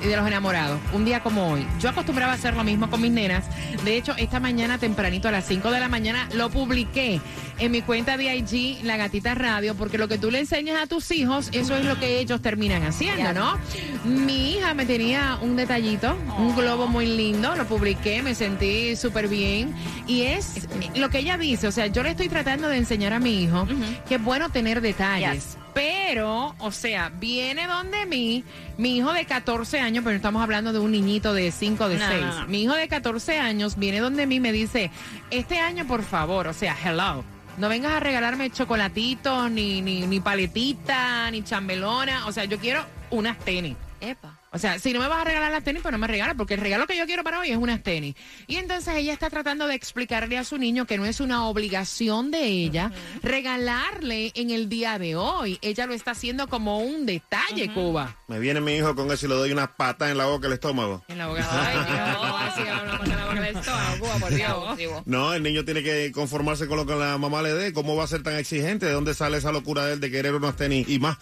y 0.00 0.06
de 0.06 0.16
los 0.16 0.26
enamorados, 0.26 0.80
un 0.92 1.04
día 1.04 1.22
como 1.22 1.52
hoy. 1.52 1.66
Yo 1.80 1.90
acostumbraba 1.90 2.32
a 2.32 2.34
hacer 2.36 2.54
lo 2.54 2.64
mismo 2.64 2.88
con 2.90 3.00
mis 3.00 3.10
nenas. 3.10 3.44
De 3.84 3.96
hecho, 3.96 4.14
esta 4.16 4.40
mañana 4.40 4.78
tempranito 4.78 5.28
a 5.28 5.32
las 5.32 5.46
5 5.46 5.70
de 5.70 5.80
la 5.80 5.88
mañana 5.88 6.28
lo 6.34 6.50
publiqué 6.50 7.20
en 7.58 7.72
mi 7.72 7.82
cuenta 7.82 8.16
de 8.16 8.36
IG, 8.36 8.84
La 8.84 8.96
Gatita 8.96 9.34
Radio, 9.34 9.74
porque 9.74 9.98
lo 9.98 10.08
que 10.08 10.18
tú 10.18 10.30
le 10.30 10.40
enseñas 10.40 10.80
a 10.80 10.86
tus 10.86 11.10
hijos, 11.10 11.50
eso 11.52 11.76
es 11.76 11.84
lo 11.84 11.98
que 11.98 12.20
ellos 12.20 12.40
terminan 12.40 12.84
haciendo, 12.84 13.32
¿no? 13.32 13.58
Mi 14.04 14.52
hija 14.52 14.74
me 14.74 14.86
tenía 14.86 15.38
un 15.42 15.56
detallito, 15.56 16.16
un 16.38 16.54
globo 16.54 16.86
muy 16.86 17.06
lindo, 17.06 17.56
lo 17.56 17.66
publiqué, 17.66 18.22
me 18.22 18.34
sentí 18.34 18.94
súper 18.96 19.28
bien. 19.28 19.74
Y 20.06 20.22
es 20.22 20.68
lo 20.94 21.10
que 21.10 21.18
ella 21.18 21.36
dice, 21.36 21.66
o 21.66 21.72
sea, 21.72 21.88
yo 21.88 22.02
le 22.02 22.10
estoy 22.10 22.28
tratando 22.28 22.68
de 22.68 22.76
enseñar 22.76 23.12
a 23.12 23.18
mi 23.18 23.42
hijo 23.42 23.66
que 24.08 24.16
es 24.16 24.22
bueno 24.22 24.50
tener 24.50 24.80
detalles. 24.80 25.57
Pero, 25.74 26.54
o 26.58 26.72
sea, 26.72 27.10
viene 27.10 27.66
donde 27.66 28.04
mí, 28.06 28.44
mi 28.76 28.96
hijo 28.96 29.12
de 29.12 29.24
14 29.24 29.80
años, 29.80 30.02
pero 30.04 30.16
estamos 30.16 30.42
hablando 30.42 30.72
de 30.72 30.78
un 30.78 30.90
niñito 30.90 31.34
de 31.34 31.50
5, 31.52 31.88
de 31.88 31.98
No, 31.98 32.08
6. 32.08 32.20
no, 32.20 32.40
no. 32.40 32.46
Mi 32.48 32.62
hijo 32.62 32.74
de 32.74 32.88
14 32.88 33.38
años 33.38 33.76
viene 33.76 34.00
donde 34.00 34.26
mí 34.26 34.36
y 34.36 34.40
me 34.40 34.52
dice, 34.52 34.90
este 35.30 35.58
año, 35.58 35.86
por 35.86 36.02
favor, 36.02 36.48
o 36.48 36.52
sea, 36.52 36.76
hello. 36.84 37.24
No 37.58 37.68
vengas 37.68 37.92
a 37.92 38.00
regalarme 38.00 38.50
chocolatitos, 38.50 39.50
ni, 39.50 39.80
ni, 39.82 40.06
ni 40.06 40.20
paletita, 40.20 41.30
ni 41.30 41.42
chambelona. 41.42 42.26
O 42.26 42.32
sea, 42.32 42.44
yo 42.44 42.58
quiero 42.58 42.84
unas 43.10 43.36
tenis. 43.40 43.76
Epa. 44.00 44.38
O 44.50 44.58
sea, 44.58 44.78
si 44.78 44.92
no 44.92 45.00
me 45.00 45.08
vas 45.08 45.20
a 45.20 45.24
regalar 45.24 45.52
las 45.52 45.62
tenis, 45.62 45.82
pues 45.82 45.92
no 45.92 45.98
me 45.98 46.06
regalas, 46.06 46.34
porque 46.36 46.54
el 46.54 46.60
regalo 46.60 46.86
que 46.86 46.96
yo 46.96 47.06
quiero 47.06 47.22
para 47.22 47.40
hoy 47.40 47.50
es 47.50 47.56
unas 47.56 47.82
tenis. 47.82 48.14
Y 48.46 48.56
entonces 48.56 48.94
ella 48.96 49.12
está 49.12 49.28
tratando 49.28 49.66
de 49.66 49.74
explicarle 49.74 50.38
a 50.38 50.44
su 50.44 50.56
niño 50.56 50.86
que 50.86 50.96
no 50.96 51.04
es 51.04 51.20
una 51.20 51.46
obligación 51.46 52.30
de 52.30 52.44
ella 52.44 52.90
regalarle 53.22 54.32
en 54.34 54.50
el 54.50 54.68
día 54.68 54.98
de 54.98 55.16
hoy. 55.16 55.58
Ella 55.60 55.86
lo 55.86 55.94
está 55.94 56.12
haciendo 56.12 56.48
como 56.48 56.78
un 56.78 57.04
detalle, 57.04 57.72
Cuba. 57.72 58.16
Me 58.26 58.38
viene 58.38 58.60
mi 58.60 58.74
hijo 58.74 58.94
con 58.94 59.10
eso 59.10 59.26
y 59.26 59.28
le 59.28 59.34
doy 59.34 59.52
una 59.52 59.76
pata 59.76 60.10
en 60.10 60.16
la 60.16 60.26
boca 60.26 60.46
el 60.46 60.54
estómago. 60.54 61.04
En 61.08 61.18
la 61.18 61.26
boca. 61.26 61.46
Ay, 61.50 61.76
Dios, 61.76 62.34
así 62.40 62.68
hablamos 62.68 63.06
en 63.06 63.16
la 63.16 63.24
boca 63.26 63.40
del 63.40 63.56
estómago, 63.56 63.98
Cuba, 63.98 64.14
por 64.18 64.34
Dios. 64.34 65.02
No, 65.04 65.34
el 65.34 65.42
niño 65.42 65.64
tiene 65.64 65.82
que 65.82 66.10
conformarse 66.12 66.66
con 66.66 66.78
lo 66.78 66.86
que 66.86 66.94
la 66.94 67.18
mamá 67.18 67.42
le 67.42 67.52
dé. 67.52 67.72
¿Cómo 67.72 67.96
va 67.96 68.04
a 68.04 68.06
ser 68.06 68.22
tan 68.22 68.36
exigente? 68.36 68.86
¿De 68.86 68.92
dónde 68.92 69.14
sale 69.14 69.36
esa 69.36 69.52
locura 69.52 69.84
de 69.84 69.94
él 69.94 70.00
de 70.00 70.10
querer 70.10 70.34
unos 70.34 70.56
tenis? 70.56 70.88
Y 70.88 70.98
más, 70.98 71.18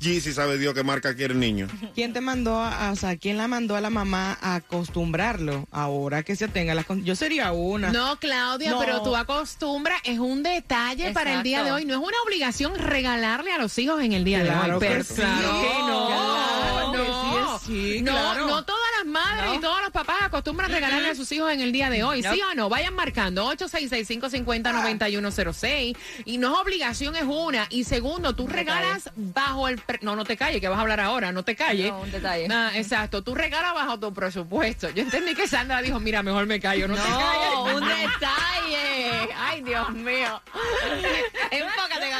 Yeezy 0.00 0.32
sabe 0.32 0.58
Dios 0.58 0.74
qué 0.74 0.84
marca 0.84 1.14
quiere 1.14 1.34
el 1.34 1.40
niño. 1.40 1.66
¿Quién 1.94 2.12
te 2.12 2.20
mandó, 2.20 2.60
a, 2.60 2.67
o 2.92 2.96
sea, 2.96 3.16
quién 3.16 3.36
la 3.38 3.48
mandó 3.48 3.76
a 3.76 3.80
la 3.80 3.90
mamá 3.90 4.38
a 4.40 4.56
acostumbrarlo 4.56 5.66
ahora 5.70 6.22
que 6.22 6.36
se 6.36 6.48
tenga 6.48 6.74
las 6.74 6.86
Yo 7.04 7.14
sería 7.16 7.52
una. 7.52 7.90
No, 7.92 8.18
Claudia, 8.18 8.70
No. 8.70 8.78
pero 8.80 9.02
tú 9.02 9.14
acostumbras, 9.16 10.00
es 10.04 10.18
un 10.18 10.42
detalle 10.42 11.12
para 11.12 11.34
el 11.34 11.42
día 11.42 11.58
de 11.58 11.70
Exacto. 11.70 11.76
hoy. 11.76 11.84
No 11.84 11.94
es 11.94 12.00
una 12.00 12.16
obligación 12.26 12.74
regalarle 12.76 13.52
a 13.52 13.58
los 13.58 13.76
hijos 13.78 14.02
en 14.02 14.12
el 14.12 14.24
día 14.24 14.42
Claro 14.42 14.66
de 14.66 14.72
hoy. 14.74 14.80
que 14.80 14.86
Pero 14.88 15.04
sí. 15.04 15.14
claro 15.14 15.60
que 15.60 15.78
no. 15.86 16.06
Claro 16.08 16.92
que 16.92 16.98
no. 16.98 17.58
sí, 17.60 17.66
sí, 17.96 18.02
no, 18.02 18.12
claro. 18.12 18.46
no 18.48 18.64
todas 18.64 18.80
las 18.87 18.87
madres 19.08 19.46
No. 19.46 19.54
y 19.54 19.58
todos 19.60 19.80
los 19.82 19.90
papás 19.90 20.16
acostumbran 20.22 20.70
regalarle 20.70 21.10
a 21.10 21.14
sus 21.14 21.30
hijos 21.32 21.50
en 21.52 21.60
el 21.60 21.72
día 21.72 21.90
de 21.90 22.02
hoy. 22.04 22.22
¿Sí 22.22 22.40
o 22.50 22.54
no? 22.54 22.68
Vayan 22.68 22.94
marcando 22.94 23.50
866-550-9106. 23.54 25.96
Y 26.24 26.38
no 26.38 26.52
es 26.54 26.58
obligación, 26.60 27.16
es 27.16 27.24
una. 27.24 27.66
Y 27.70 27.84
segundo, 27.84 28.34
tú 28.34 28.46
regalas 28.46 29.10
bajo 29.16 29.68
el... 29.68 29.78
pre- 29.78 29.98
No, 30.02 30.16
no 30.16 30.24
te 30.24 30.36
calles, 30.36 30.60
que 30.60 30.68
vas 30.68 30.78
a 30.78 30.82
hablar 30.82 31.00
ahora. 31.00 31.32
No 31.32 31.42
te 31.44 31.56
calles. 31.56 31.90
No, 31.90 32.00
un 32.00 32.10
detalle. 32.10 32.48
Ah, 32.50 32.70
exacto. 32.74 33.22
Tú 33.22 33.34
regalas 33.34 33.74
bajo 33.74 33.98
tu 33.98 34.12
presupuesto. 34.12 34.90
Yo 34.90 35.02
entendí 35.02 35.34
que 35.34 35.46
Sandra 35.48 35.80
dijo, 35.82 35.98
mira, 36.00 36.22
mejor 36.22 36.46
me 36.46 36.60
callo. 36.60 36.88
No, 36.88 36.94
te 36.94 37.00
calles. 37.02 37.50
No, 37.54 37.64
un 37.76 37.88
detalle. 37.88 39.28
Ay, 39.36 39.62
Dios 39.62 39.90
mío. 39.90 40.40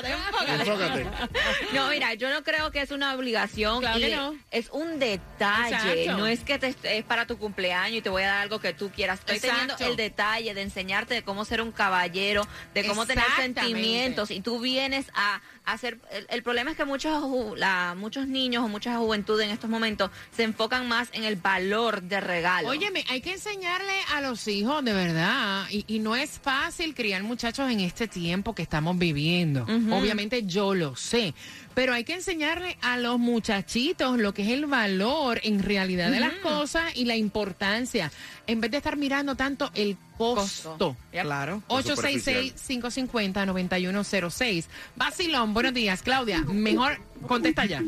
enfócate, 0.06 0.46
gata, 0.46 0.52
enfócate. 0.52 1.00
Enfócate. 1.00 1.66
No, 1.72 1.88
mira, 1.88 2.14
yo 2.14 2.30
no 2.30 2.42
creo 2.42 2.70
que 2.70 2.80
es 2.80 2.90
una 2.90 3.14
obligación. 3.14 3.80
Claro 3.80 3.98
y 3.98 4.02
que 4.02 4.16
no. 4.16 4.36
Es 4.50 4.70
un 4.70 4.98
detalle. 4.98 6.02
Exacto. 6.04 6.18
No 6.18 6.26
es 6.26 6.40
que 6.40 6.58
te, 6.58 6.74
es 6.82 7.04
para 7.04 7.26
tu 7.26 7.38
cumpleaños 7.38 7.98
y 7.98 8.02
te 8.02 8.10
voy 8.10 8.22
a 8.22 8.28
dar 8.28 8.42
algo 8.42 8.60
que 8.60 8.72
tú 8.72 8.90
quieras. 8.90 9.20
Estoy 9.20 9.36
Exacto. 9.36 9.76
teniendo 9.76 9.86
el 9.86 9.96
detalle 9.96 10.54
de 10.54 10.62
enseñarte 10.62 11.14
de 11.14 11.22
cómo 11.22 11.44
ser 11.44 11.62
un 11.62 11.72
caballero, 11.72 12.46
de 12.74 12.86
cómo 12.86 13.06
tener 13.06 13.24
sentimientos. 13.36 14.30
Y 14.30 14.40
tú 14.40 14.60
vienes 14.60 15.06
a 15.14 15.40
hacer. 15.72 15.98
El, 16.10 16.26
el 16.30 16.42
problema 16.42 16.70
es 16.70 16.76
que 16.76 16.84
muchos, 16.84 17.22
la, 17.56 17.94
muchos 17.96 18.26
niños 18.26 18.64
o 18.64 18.68
mucha 18.68 18.96
juventud 18.96 19.40
en 19.40 19.50
estos 19.50 19.68
momentos 19.68 20.10
se 20.34 20.42
enfocan 20.42 20.88
más 20.88 21.08
en 21.12 21.24
el 21.24 21.36
valor 21.36 22.02
de 22.02 22.20
regalo. 22.20 22.68
Óyeme, 22.68 23.04
hay 23.08 23.20
que 23.20 23.32
enseñarle 23.32 23.92
a 24.14 24.20
los 24.20 24.46
hijos 24.48 24.84
de 24.84 24.92
verdad, 24.92 25.66
y, 25.70 25.84
y 25.86 25.98
no 25.98 26.16
es 26.16 26.38
fácil 26.42 26.94
criar 26.94 27.22
muchachos 27.22 27.70
en 27.70 27.80
este 27.80 28.08
tiempo 28.08 28.54
que 28.54 28.62
estamos 28.62 28.98
viviendo. 28.98 29.64
Obviamente 29.64 30.44
yo 30.44 30.74
lo 30.74 30.96
sé, 30.96 31.34
pero 31.74 31.92
hay 31.94 32.04
que 32.04 32.14
enseñarle 32.14 32.76
a 32.82 32.96
los 32.98 33.18
muchachitos 33.18 34.18
lo 34.18 34.34
que 34.34 34.42
es 34.42 34.48
el 34.48 34.66
valor 34.66 35.40
en 35.44 35.62
realidad 35.62 36.10
de 36.10 36.20
las 36.20 36.34
cosas 36.34 36.84
y 36.96 37.04
la 37.04 37.16
importancia, 37.16 38.10
en 38.46 38.60
vez 38.60 38.70
de 38.70 38.76
estar 38.78 38.96
mirando 38.96 39.34
tanto 39.36 39.70
el 39.74 39.96
costo. 40.16 40.70
Costo. 40.70 40.96
Claro. 41.12 41.62
866-550-9106. 41.68 44.64
Basilón, 44.96 45.54
buenos 45.54 45.74
días. 45.74 46.02
Claudia, 46.02 46.40
mejor 46.42 46.98
contesta 47.26 47.64
ya. 47.64 47.82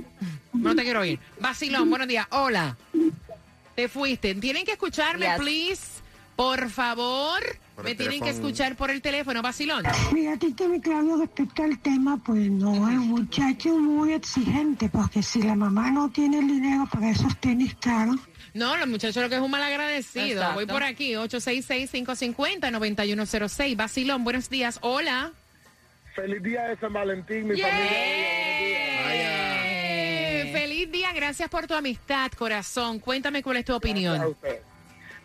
No 0.53 0.75
te 0.75 0.83
quiero 0.83 1.01
oír. 1.01 1.19
Basilón, 1.41 1.89
buenos 1.91 2.09
días. 2.09 2.27
Hola. 2.31 2.77
Te 3.75 3.89
fuiste. 3.89 4.35
Tienen 4.35 4.65
que 4.65 4.73
escucharme, 4.73 5.27
Yes. 5.27 5.37
please. 5.39 6.00
Por 6.41 6.71
favor. 6.71 7.43
Por 7.77 7.85
Me 7.85 7.95
tienen 7.95 8.23
que 8.23 8.31
escuchar 8.31 8.75
por 8.75 8.91
el 8.91 9.03
teléfono, 9.03 9.43
Basilón. 9.43 9.85
Mira, 10.11 10.39
Tito, 10.39 10.67
mi 10.71 10.81
Claudio, 10.81 11.19
respecto 11.19 11.65
al 11.65 11.79
tema, 11.81 12.19
pues 12.25 12.51
no, 12.51 12.89
el 12.89 12.97
muchacho 12.97 13.77
muy 13.77 14.15
exigente, 14.15 14.89
porque 14.89 15.23
si 15.23 15.43
la 15.43 15.55
mamá 15.55 15.91
no 15.91 16.11
tiene 16.11 16.39
el 16.39 16.49
dinero 16.49 16.89
para 16.91 17.11
esos 17.11 17.37
tenis 17.41 17.75
caros, 17.75 18.17
No, 18.55 18.75
los 18.79 18.89
muchachos 18.89 19.23
lo 19.23 19.29
que 19.29 19.35
es 19.35 19.41
un 19.43 19.51
mal 19.51 19.63
agradecido. 19.63 20.41
Exacto. 20.41 20.55
Voy 20.55 20.65
por 20.65 20.83
aquí, 20.83 21.13
866-550-9106. 21.13 23.77
Basilón, 23.77 24.25
buenos 24.25 24.49
días. 24.49 24.79
Hola. 24.81 25.33
Feliz 26.17 26.43
día 26.43 26.69
de 26.69 26.79
San 26.79 26.95
Valentín, 26.95 27.49
mi 27.49 27.61
¡Eh! 27.61 27.67
Feliz 30.55 30.91
día, 30.91 31.13
gracias 31.13 31.51
por 31.51 31.67
tu 31.67 31.75
amistad, 31.75 32.33
corazón. 32.33 32.99
Cuéntame 32.99 33.43
cuál 33.43 33.59
es 33.59 33.67
tu 33.67 33.75
opinión. 33.75 34.35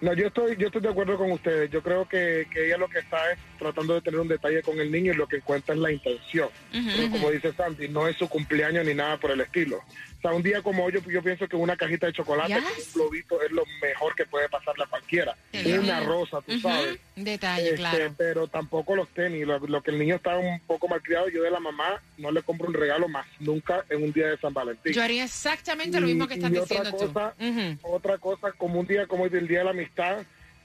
No, 0.02 0.14
yo 0.14 0.28
estoy, 0.28 0.58
yo 0.58 0.68
estoy 0.68 0.82
de 0.82 0.90
acuerdo 0.90 1.18
con 1.18 1.32
ustedes. 1.32 1.72
Yo 1.72 1.82
creo 1.82 2.08
que, 2.08 2.48
que 2.52 2.68
ella 2.68 2.78
lo 2.78 2.88
que 2.88 3.00
está 3.00 3.32
es 3.32 3.40
tratando 3.58 3.94
de 3.94 4.02
tener 4.02 4.20
un 4.20 4.28
detalle 4.28 4.62
con 4.62 4.80
el 4.80 4.92
niño 4.92 5.14
y 5.14 5.16
lo 5.16 5.28
que 5.28 5.38
encuentra 5.38 5.74
es 5.74 5.82
la 5.82 5.92
intención. 5.92 6.50
Pero 6.72 7.10
como 7.12 7.32
dice 7.32 7.54
Santi, 7.54 7.88
no 7.88 8.08
es 8.08 8.18
su 8.18 8.28
cumpleaños 8.28 8.86
ni 8.86 8.94
nada 8.94 9.18
por 9.18 9.32
el 9.32 9.42
estilo. 9.42 9.82
O 10.18 10.22
sea, 10.22 10.32
un 10.34 10.42
día 10.42 10.62
como 10.64 10.86
hoy, 10.86 10.94
yo, 10.94 11.02
yo 11.10 11.22
pienso 11.22 11.48
que 11.48 11.56
una 11.56 11.76
cajita 11.78 12.08
de 12.08 12.14
chocolate 12.14 12.54
Yes. 12.54 12.64
con 12.64 12.72
un 12.74 12.94
globito 13.10 13.42
es 13.44 13.52
lo 13.52 13.64
mejor 13.82 14.16
que 14.16 14.26
puede 14.26 14.50
pasarle 14.50 14.84
a 14.84 14.88
cualquiera. 14.88 15.36
Qué 15.52 15.78
Una 15.78 16.00
rosa, 16.00 16.42
tú 16.42 16.60
sabes. 16.60 16.98
Detalle, 17.16 17.64
Este, 17.66 17.76
claro. 17.76 18.14
Pero 18.18 18.48
tampoco 18.48 18.96
los 18.96 19.08
tenis. 19.10 19.46
Lo, 19.46 19.60
lo 19.60 19.82
que 19.84 19.92
el 19.92 20.00
niño 20.00 20.16
está 20.16 20.36
un 20.38 20.60
poco 20.62 20.88
malcriado, 20.88 21.30
yo 21.30 21.44
de 21.44 21.52
la 21.52 21.60
mamá 21.60 22.02
no 22.18 22.32
le 22.32 22.42
compro 22.42 22.68
un 22.68 22.74
regalo 22.74 23.08
más 23.08 23.28
nunca 23.40 23.86
en 23.90 24.04
un 24.04 24.12
día 24.12 24.28
de 24.30 24.38
San 24.38 24.54
Valentín. 24.54 24.94
Yo 24.94 25.04
haría 25.04 25.24
exactamente 25.26 26.00
lo 26.00 26.08
mismo 26.08 26.28
que 26.28 26.34
estás 26.36 26.52
y 26.52 26.56
diciendo 26.60 26.90
otra 26.90 27.00
tú. 27.08 27.14
cosa. 27.14 27.36
Otra 27.84 28.18
cosa, 28.18 28.52
como 28.54 28.80
un 28.80 28.88
día 28.88 29.06
como 29.08 29.26
hoy 29.26 29.30
del 29.30 29.48
Día 29.48 29.60
de 29.60 29.66
la 29.66 29.72
Amistad, 29.72 30.24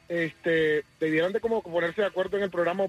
este, 0.09 0.85
debieran 0.99 1.33
de 1.33 1.41
como 1.41 1.63
ponerse 1.63 2.01
de 2.01 2.07
acuerdo 2.09 2.37
en 2.37 2.43
el 2.45 2.51
programa 2.51 2.87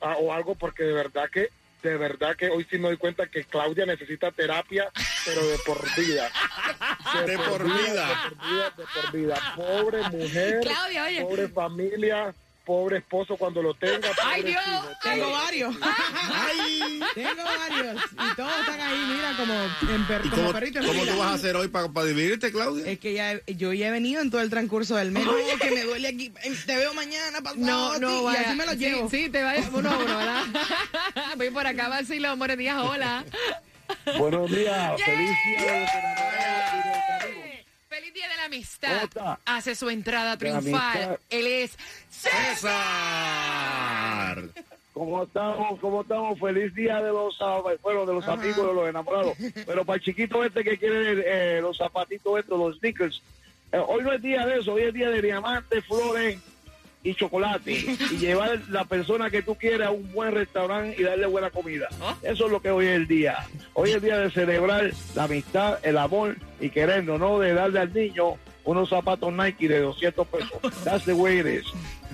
o 0.00 0.32
algo, 0.32 0.54
porque 0.54 0.84
de 0.84 0.92
verdad 0.92 1.28
que, 1.30 1.48
de 1.82 1.96
verdad 1.96 2.36
que 2.36 2.48
hoy 2.48 2.66
sí 2.70 2.78
me 2.78 2.88
doy 2.88 2.96
cuenta 2.96 3.26
que 3.26 3.44
Claudia 3.44 3.84
necesita 3.86 4.30
terapia, 4.30 4.90
pero 5.24 5.46
de 5.46 5.58
por 5.66 5.82
vida. 5.96 6.30
De 7.26 7.36
por 7.36 7.64
vida. 7.64 8.08
De 8.08 8.36
por 8.36 8.48
vida, 8.48 8.72
de 8.76 8.84
por 8.94 9.12
vida. 9.12 9.54
Pobre 9.56 10.02
mujer, 10.08 10.60
Claudia, 10.62 11.04
oye. 11.04 11.22
pobre 11.22 11.48
familia, 11.48 12.34
pobre 12.64 12.98
esposo 12.98 13.36
cuando 13.36 13.62
lo 13.62 13.74
tenga. 13.74 14.08
¡Ay, 14.24 14.42
Dios! 14.42 14.62
Tengo 15.02 15.30
varios. 15.30 15.74
Tengo 17.14 17.44
varios. 17.44 18.02
Y 18.12 18.36
todos 18.36 18.52
están 18.60 18.80
ahí, 18.80 19.04
mira, 19.14 19.34
como, 19.36 19.54
en 19.94 20.06
per- 20.06 20.20
¿Y 20.24 20.28
como 20.30 20.42
cómo, 20.42 20.52
perrito 20.52 20.78
en 20.80 20.86
cómo 20.86 21.04
tú 21.04 21.16
vas 21.18 21.28
a 21.30 21.34
hacer 21.34 21.56
hoy 21.56 21.68
para 21.68 21.88
dividirte, 22.06 22.52
Claudia? 22.52 22.86
Es 22.90 22.98
que 22.98 23.12
ya 23.14 23.40
yo 23.46 23.72
ya 23.72 23.88
he 23.88 23.90
venido 23.90 24.20
en 24.22 24.30
todo 24.30 24.40
el 24.40 24.50
transcurso 24.50 24.96
del 24.96 25.10
mes. 25.10 25.24
No, 25.24 25.32
que 25.60 25.70
me 25.70 25.82
duele 25.82 26.08
aquí. 26.08 26.32
eh, 26.42 26.52
Te 26.66 26.76
veo 26.76 26.94
mañana, 26.94 27.40
pasado. 27.40 27.60
No, 27.64 27.98
no, 27.98 28.20
y 28.20 28.24
vaya. 28.24 28.40
así 28.42 28.54
me 28.56 28.66
lo 28.66 28.72
llevo. 28.74 29.10
Sí, 29.10 29.28
te 29.28 29.42
va 29.42 29.54
uno 29.72 29.90
a 29.90 29.98
uno, 29.98 30.16
¿verdad? 30.18 30.42
Voy 31.36 31.50
por 31.50 31.66
acá, 31.66 31.88
Basilón. 31.88 32.38
Buenos 32.38 32.56
días, 32.58 32.76
hola. 32.78 33.24
Buenos 34.18 34.50
días, 34.50 34.92
feliz 35.04 35.30
día 35.46 35.72
de 35.72 35.80
los 35.80 37.31
Feliz 37.92 38.14
día 38.14 38.26
de 38.26 38.36
la 38.36 38.44
amistad. 38.44 39.10
Hace 39.44 39.74
su 39.74 39.90
entrada 39.90 40.38
triunfal. 40.38 41.18
Él 41.28 41.46
es 41.46 41.76
César. 42.08 42.72
¿Cómo 44.94 45.24
estamos? 45.24 45.78
¿Cómo 45.78 46.00
estamos? 46.00 46.40
Feliz 46.40 46.74
día 46.74 47.02
de 47.02 47.10
los, 47.10 47.38
bueno, 47.82 48.06
de 48.06 48.14
los 48.14 48.26
amigos 48.26 48.66
de 48.66 48.72
los 48.72 48.88
enamorados. 48.88 49.36
Pero 49.66 49.84
para 49.84 49.98
el 49.98 50.02
chiquito 50.02 50.42
este 50.42 50.64
que 50.64 50.78
quiere 50.78 51.22
eh, 51.26 51.60
los 51.60 51.76
zapatitos 51.76 52.38
estos, 52.38 52.58
los 52.58 52.78
sneakers, 52.78 53.22
eh, 53.72 53.82
hoy 53.86 54.02
no 54.02 54.14
es 54.14 54.22
día 54.22 54.46
de 54.46 54.60
eso, 54.60 54.72
hoy 54.72 54.84
es 54.84 54.94
día 54.94 55.10
de 55.10 55.20
diamantes, 55.20 55.84
flores 55.84 56.38
y 57.02 57.14
chocolate. 57.14 57.72
y 58.10 58.16
llevar 58.16 58.60
la 58.68 58.84
persona 58.84 59.30
que 59.30 59.42
tú 59.42 59.54
quieras 59.56 59.88
a 59.88 59.90
un 59.90 60.10
buen 60.12 60.32
restaurante 60.32 60.96
y 60.98 61.02
darle 61.02 61.26
buena 61.26 61.50
comida. 61.50 61.88
Eso 62.22 62.46
es 62.46 62.52
lo 62.52 62.60
que 62.60 62.70
hoy 62.70 62.86
es 62.86 62.96
el 62.96 63.06
día. 63.06 63.36
Hoy 63.74 63.90
es 63.90 63.96
el 63.96 64.02
día 64.02 64.18
de 64.18 64.30
celebrar 64.30 64.92
la 65.14 65.24
amistad, 65.24 65.78
el 65.82 65.98
amor 65.98 66.36
y 66.60 66.70
querernos, 66.70 67.18
no 67.18 67.38
de 67.38 67.54
darle 67.54 67.80
al 67.80 67.92
niño 67.92 68.34
unos 68.64 68.88
zapatos 68.88 69.32
Nike 69.32 69.68
de 69.68 69.80
200 69.80 70.26
pesos. 70.28 70.50
That's 70.84 71.04
the 71.04 71.12
way 71.14 71.40
it 71.40 71.46
is. 71.46 71.64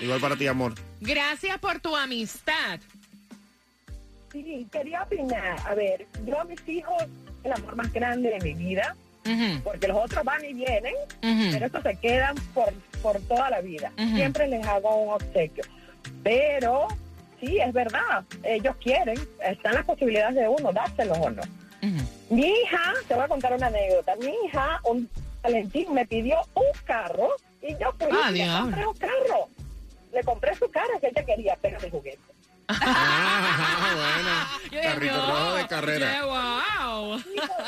Igual 0.02 0.20
para 0.20 0.36
ti, 0.36 0.48
amor. 0.48 0.74
Gracias 1.00 1.58
por 1.60 1.80
tu 1.80 1.96
amistad. 1.96 2.80
Sí, 4.32 4.68
quería 4.72 5.04
opinar. 5.04 5.60
A 5.66 5.76
ver, 5.76 6.08
yo 6.26 6.40
a 6.40 6.44
mis 6.44 6.68
hijos, 6.68 7.04
el 7.44 7.54
amor 7.54 7.76
más 7.76 7.92
grande 7.94 8.30
de 8.30 8.40
mi 8.40 8.54
vida, 8.54 8.96
Porque 9.64 9.88
los 9.88 9.98
otros 9.98 10.24
van 10.24 10.44
y 10.46 10.54
vienen, 10.54 10.94
pero 11.52 11.66
estos 11.66 11.84
se 11.84 11.96
quedan 11.98 12.36
por, 12.54 12.74
por 13.02 13.20
toda 13.22 13.50
la 13.50 13.62
vida. 13.62 13.92
Siempre 14.16 14.48
les 14.48 14.66
hago 14.66 14.96
un 15.04 15.14
obsequio. 15.14 15.64
Pero, 16.24 16.88
sí, 17.40 17.60
es 17.60 17.72
verdad, 17.74 18.24
ellos 18.44 18.76
quieren, 18.82 19.18
están 19.44 19.74
las 19.76 19.86
posibilidades 19.86 20.36
de 20.36 20.48
uno, 20.48 20.72
dárselos 20.72 21.18
o 21.20 21.30
no. 21.30 21.42
Mi 22.30 22.46
hija, 22.48 22.94
te 23.08 23.14
voy 23.16 23.24
a 23.24 23.28
contar 23.28 23.54
una 23.54 23.68
anécdota. 23.68 24.16
Mi 24.18 24.34
hija, 24.46 24.80
un 24.84 25.10
Valentín, 25.42 25.94
me 25.94 26.06
pidió 26.06 26.38
un 26.54 26.66
carro 26.86 27.30
y 27.62 27.72
yo 27.78 27.94
fui 27.98 28.08
Ah, 28.12 28.30
y 28.30 28.40
le 28.40 28.46
compré 28.62 28.88
un 28.88 28.96
carro. 28.96 29.48
Le 30.12 30.24
compré 30.24 30.56
su 30.56 30.70
carro 30.70 31.00
que 31.00 31.08
ella 31.08 31.24
quería, 31.26 31.58
pero 31.62 31.80
de 31.80 31.90
juguete. 31.90 32.20
Ah, 32.70 34.60
Yo 34.72 34.80
bueno. 34.80 34.84
Carrito 34.84 35.18
no, 35.18 35.28
rojo 35.28 35.54
de 35.56 35.68
carrera. 35.68 36.12
yeah, 36.12 36.26
wow. 36.26 37.18
De 37.18 37.24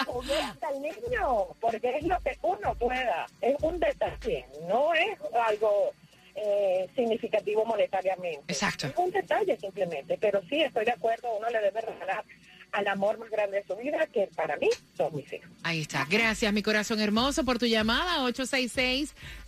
juguete 0.05 0.65
al 0.65 0.81
niño, 0.81 1.47
porque 1.59 1.97
es 1.97 2.03
lo 2.03 2.19
que 2.21 2.37
uno 2.43 2.75
pueda. 2.75 3.25
Es 3.41 3.55
un 3.61 3.79
detalle, 3.79 4.45
no 4.67 4.93
es 4.93 5.17
algo 5.47 5.91
eh, 6.35 6.87
significativo 6.95 7.65
monetariamente. 7.65 8.43
Exacto. 8.47 8.87
Es 8.87 8.93
un 8.95 9.11
detalle 9.11 9.57
simplemente, 9.59 10.17
pero 10.21 10.41
sí 10.49 10.61
estoy 10.61 10.85
de 10.85 10.91
acuerdo, 10.91 11.35
uno 11.37 11.49
le 11.49 11.59
debe 11.59 11.81
regalar 11.81 12.23
al 12.71 12.87
amor 12.87 13.17
más 13.17 13.29
grande 13.29 13.57
de 13.57 13.65
su 13.67 13.75
vida, 13.75 14.07
que 14.13 14.29
para 14.35 14.55
mí 14.57 14.69
son 14.95 15.13
mis 15.15 15.31
hijos. 15.33 15.49
Ahí 15.63 15.81
está. 15.81 16.05
Gracias, 16.09 16.53
mi 16.53 16.61
corazón 16.63 17.01
hermoso, 17.01 17.43
por 17.43 17.57
tu 17.59 17.65
llamada. 17.65 18.19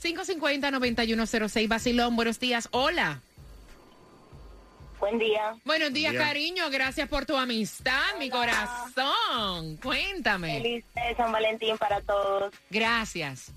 866-550-9106. 0.01 1.67
Basilón, 1.67 2.15
buenos 2.15 2.39
días. 2.39 2.67
Hola. 2.71 3.21
Buen 5.03 5.19
día. 5.19 5.53
Buenos 5.65 5.91
días, 5.91 6.13
Buen 6.13 6.23
día. 6.23 6.27
cariño. 6.29 6.69
Gracias 6.69 7.09
por 7.09 7.25
tu 7.25 7.35
amistad, 7.35 8.15
mi 8.19 8.29
corazón. 8.29 9.75
Cuéntame. 9.83 10.61
Feliz 10.61 10.85
de 10.95 11.15
San 11.17 11.29
Valentín 11.29 11.77
para 11.77 11.99
todos. 11.99 12.53
Gracias. 12.69 13.51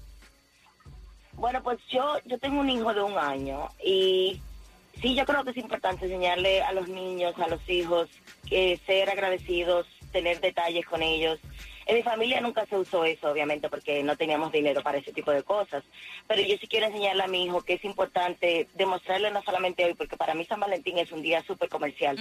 Bueno, 1.35 1.62
pues 1.62 1.78
yo 1.88 2.16
yo 2.24 2.37
tengo 2.40 2.59
un 2.59 2.68
hijo 2.68 2.92
de 2.92 3.00
un 3.00 3.16
año 3.16 3.68
y 3.80 4.40
sí, 5.00 5.14
yo 5.14 5.24
creo 5.24 5.44
que 5.44 5.52
es 5.52 5.56
importante 5.59 6.06
enseñarle 6.06 6.62
a 6.64 6.72
los 6.72 6.88
niños, 6.88 7.32
a 7.38 7.46
los 7.46 7.61
hijos, 7.68 8.09
que 8.48 8.80
ser 8.85 9.09
agradecidos, 9.09 9.87
tener 10.11 10.40
detalles 10.40 10.85
con 10.85 11.00
ellos. 11.00 11.38
En 11.87 11.94
mi 11.94 12.03
familia 12.03 12.40
nunca 12.40 12.66
se 12.66 12.77
usó 12.77 13.05
eso, 13.05 13.31
obviamente, 13.31 13.68
porque 13.68 14.03
no 14.03 14.16
teníamos 14.16 14.51
dinero 14.51 14.83
para 14.83 14.99
ese 14.99 15.12
tipo 15.12 15.31
de 15.31 15.44
cosas. 15.44 15.85
Pero 16.27 16.42
yo 16.42 16.57
sí 16.59 16.66
quiero 16.66 16.87
enseñarle 16.87 17.22
a 17.22 17.29
mi 17.29 17.44
hijo 17.44 17.62
que 17.62 17.75
es 17.75 17.85
importante 17.85 18.66
demostrarle 18.75 19.31
no 19.31 19.40
solamente 19.42 19.85
hoy, 19.85 19.94
porque 19.94 20.16
para 20.16 20.35
mí 20.35 20.44
San 20.44 20.59
Valentín 20.59 20.99
es 20.99 21.12
un 21.12 21.22
día 21.22 21.44
súper 21.44 21.68
comercial, 21.68 22.18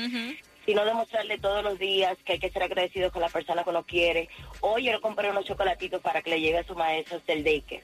sino 0.68 0.86
demostrarle 0.86 1.40
todos 1.40 1.64
los 1.64 1.80
días 1.80 2.16
que 2.24 2.34
hay 2.34 2.40
que 2.40 2.52
ser 2.52 2.62
agradecido 2.62 3.12
con 3.12 3.24
la 3.24 3.30
persona 3.30 3.64
que 3.64 3.72
uno 3.72 3.84
quiere. 3.84 4.30
Hoy 4.62 4.84
yo 4.84 4.92
le 4.92 5.02
compré 5.02 5.32
unos 5.32 5.46
chocolatitos 5.46 6.00
para 6.00 6.22
que 6.22 6.30
le 6.30 6.42
lleve 6.42 6.60
a 6.60 6.64
su 6.64 6.76
maestro 6.76 7.20
del 7.26 7.44
daycare. 7.44 7.84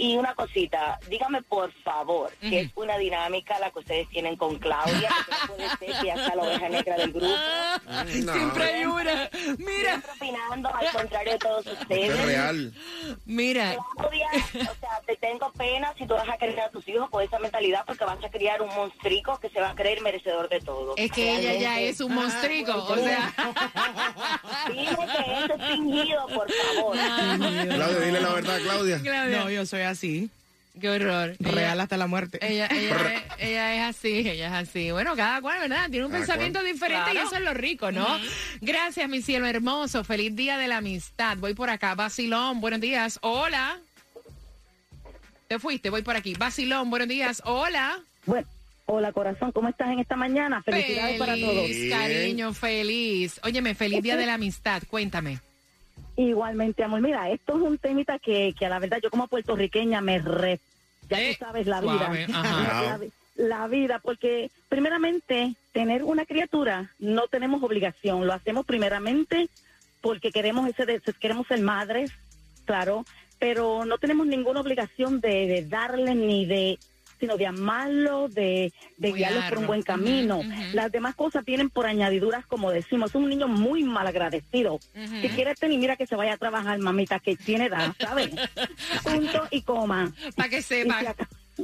Y 0.00 0.16
una 0.16 0.32
cosita, 0.36 1.00
dígame 1.08 1.42
por 1.42 1.72
favor, 1.82 2.30
que 2.40 2.60
es 2.60 2.70
una 2.76 2.96
dinámica 2.98 3.58
la 3.58 3.72
que 3.72 3.80
ustedes 3.80 4.08
tienen 4.10 4.36
con 4.36 4.56
Claudia, 4.56 5.08
que 5.26 5.32
no 5.32 5.56
puede 5.56 5.68
ser 5.70 6.00
que 6.00 6.06
ya 6.06 6.14
sea 6.14 6.36
la 6.36 6.42
oveja 6.44 6.68
negra 6.68 6.96
del 6.96 7.12
grupo. 7.12 7.34
Siempre 8.06 8.64
hay 8.64 8.84
una. 8.84 9.28
Mira. 9.58 9.90
Siempre 9.90 10.12
opinando 10.12 10.72
al 10.72 10.92
contrario 10.92 11.32
de 11.32 11.38
todos 11.40 11.66
ustedes. 11.66 12.10
Es 12.10 12.24
real. 12.26 12.72
Mira. 13.26 13.76
Claudia, 13.96 14.28
o 14.54 14.74
sea, 14.78 15.02
te 15.04 15.16
tengo 15.16 15.50
pena 15.54 15.92
si 15.98 16.06
tú 16.06 16.14
vas 16.14 16.28
a 16.28 16.36
criar 16.36 16.60
a 16.60 16.70
tus 16.70 16.86
hijos 16.86 17.10
con 17.10 17.24
esa 17.24 17.40
mentalidad 17.40 17.82
porque 17.84 18.04
vas 18.04 18.24
a 18.24 18.30
criar 18.30 18.62
un 18.62 18.68
monstrico 18.68 19.40
que 19.40 19.50
se 19.50 19.60
va 19.60 19.70
a 19.70 19.74
creer 19.74 20.00
merecedor 20.02 20.48
de 20.48 20.60
todo. 20.60 20.94
Es 20.96 21.10
que 21.10 21.38
ella 21.38 21.54
ya 21.54 21.80
es 21.80 22.00
un 22.00 22.14
monstrico. 22.14 22.72
O 22.72 22.96
sea. 22.96 23.34
Dime 24.68 24.84
que 24.86 25.44
eso 25.44 25.54
es 25.54 25.64
fingido, 25.72 26.26
por 26.28 26.48
favor. 26.52 26.96
Claudia, 26.96 27.98
dile 27.98 28.20
la 28.20 28.32
verdad, 28.32 28.60
Claudia. 28.62 29.00
Claudia. 29.02 29.38
No, 29.40 29.50
yo 29.50 29.66
soy 29.66 29.87
así. 29.88 30.30
Qué 30.80 30.88
horror. 30.90 31.34
Real 31.40 31.58
Ella- 31.74 31.82
hasta 31.82 31.96
la 31.96 32.06
muerte. 32.06 32.38
Ella, 32.40 32.68
ella, 32.70 33.14
es, 33.14 33.22
ella 33.40 33.74
es 33.74 33.96
así, 33.96 34.18
ella 34.28 34.46
es 34.46 34.68
así. 34.68 34.92
Bueno, 34.92 35.16
cada 35.16 35.40
cual, 35.40 35.58
¿verdad? 35.60 35.90
Tiene 35.90 36.06
un 36.06 36.12
Cada 36.12 36.24
pensamiento 36.24 36.60
cual. 36.60 36.72
diferente 36.72 37.14
y 37.14 37.16
eso 37.16 37.34
es 37.34 37.40
lo 37.40 37.52
rico, 37.52 37.90
¿no? 37.90 38.06
Gracias, 38.60 39.08
mi 39.08 39.20
cielo 39.20 39.46
hermoso. 39.46 40.04
Feliz 40.04 40.36
día 40.36 40.56
de 40.56 40.68
la 40.68 40.76
amistad. 40.76 41.36
Voy 41.38 41.54
por 41.54 41.68
acá. 41.68 41.96
Basilón, 41.96 42.60
buenos 42.60 42.80
días. 42.80 43.18
Hola. 43.22 43.78
Te 45.48 45.58
fuiste, 45.58 45.90
voy 45.90 46.02
por 46.02 46.14
aquí. 46.14 46.34
Basilón, 46.34 46.90
buenos 46.90 47.08
días. 47.08 47.42
Hola. 47.44 47.98
Bueno, 48.26 48.46
hola 48.86 49.12
corazón, 49.12 49.50
¿cómo 49.50 49.68
estás 49.68 49.88
en 49.88 49.98
esta 49.98 50.14
mañana? 50.14 50.62
Felicidades 50.62 51.18
para 51.18 51.34
todos. 51.34 51.66
Feliz, 51.66 51.90
cariño, 51.92 52.52
feliz. 52.52 53.40
Óyeme, 53.42 53.74
feliz 53.74 54.02
día 54.02 54.16
de 54.16 54.26
la 54.26 54.34
amistad. 54.34 54.82
Cuéntame. 54.88 55.40
Igualmente, 56.18 56.82
amor. 56.82 57.00
Mira, 57.00 57.30
esto 57.30 57.56
es 57.56 57.62
un 57.62 57.78
temita 57.78 58.18
que, 58.18 58.52
que 58.58 58.66
a 58.66 58.68
la 58.68 58.80
verdad 58.80 58.98
yo 59.02 59.08
como 59.08 59.28
puertorriqueña 59.28 60.00
me 60.00 60.18
re... 60.18 60.58
Ya 61.08 61.20
Eh, 61.22 61.36
tú 61.38 61.44
sabes 61.44 61.66
la 61.66 61.80
suave, 61.80 62.26
vida. 62.26 62.40
ajá. 62.40 62.82
La, 62.90 62.98
vi- 62.98 63.12
la 63.36 63.68
vida, 63.68 64.00
porque 64.00 64.50
primeramente 64.68 65.54
tener 65.72 66.02
una 66.02 66.26
criatura 66.26 66.92
no 66.98 67.28
tenemos 67.28 67.62
obligación, 67.62 68.26
lo 68.26 68.32
hacemos 68.32 68.66
primeramente 68.66 69.48
porque 70.00 70.32
queremos 70.32 70.68
ese 70.68 70.86
de- 70.86 71.00
queremos 71.20 71.46
ser 71.46 71.60
madres, 71.60 72.10
claro, 72.64 73.06
pero 73.38 73.84
no 73.84 73.98
tenemos 73.98 74.26
ninguna 74.26 74.60
obligación 74.60 75.20
de, 75.20 75.46
de 75.46 75.66
darle 75.68 76.16
ni 76.16 76.46
de 76.46 76.80
sino 77.18 77.36
de 77.36 77.46
amarlo, 77.46 78.28
de, 78.28 78.72
de 78.96 79.12
guiarlo 79.12 79.40
por 79.48 79.58
un 79.58 79.66
buen 79.66 79.82
camino. 79.82 80.40
Las 80.72 80.92
demás 80.92 81.14
cosas 81.14 81.44
vienen 81.44 81.70
por 81.70 81.86
añadiduras, 81.86 82.46
como 82.46 82.70
decimos. 82.70 83.10
Es 83.10 83.14
un 83.14 83.28
niño 83.28 83.48
muy 83.48 83.84
malagradecido. 83.84 84.78
Que 84.92 85.28
quiere 85.34 85.54
tener, 85.54 85.78
mira 85.78 85.96
que 85.96 86.06
se 86.06 86.16
vaya 86.16 86.34
a 86.34 86.36
trabajar, 86.38 86.78
mamita, 86.78 87.18
que 87.20 87.36
tiene 87.36 87.66
edad, 87.66 87.94
¿sabes? 87.98 88.30
Punto 89.02 89.48
y 89.50 89.62
coma. 89.62 90.12
Para 90.36 90.48
que 90.48 90.62
sepa. 90.62 91.14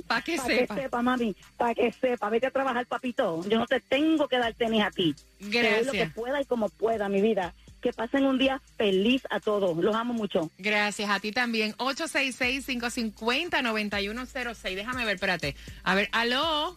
Para 0.07 0.23
que 0.23 0.39
sepa. 0.39 0.75
que 0.75 0.83
sepa, 0.83 1.03
mami, 1.03 1.37
para 1.57 1.75
que 1.75 1.93
sepa, 1.93 2.29
vete 2.29 2.49
a 2.49 2.51
trabajar, 2.51 2.85
papito. 2.87 3.49
Yo 3.49 3.59
no 3.61 3.67
te 3.67 3.79
tengo 3.81 4.27
que 4.27 4.39
dar 4.39 4.53
tenis 4.55 4.83
a 4.83 4.91
ti. 4.91 5.15
Te 5.39 5.45
doy 5.45 5.85
lo 5.85 5.93
que 5.93 5.99
Gracias. 5.99 6.15
pueda 6.15 6.41
y 6.41 6.45
como 6.47 6.69
pueda, 6.69 7.09
mi 7.09 7.21
vida. 7.21 7.55
Que 7.85 7.93
pasen 7.93 8.25
un 8.25 8.39
día 8.39 8.63
feliz 8.79 9.21
a 9.31 9.39
todos. 9.41 9.77
Los 9.77 9.95
amo 9.95 10.15
mucho. 10.15 10.51
Gracias 10.57 11.11
a 11.11 11.21
ti 11.21 11.33
también. 11.33 11.75
866-550-9106. 11.77 14.75
Déjame 14.75 15.05
ver, 15.05 15.17
espérate. 15.17 15.55
A 15.83 15.95
ver, 15.95 16.09
aló. 16.13 16.77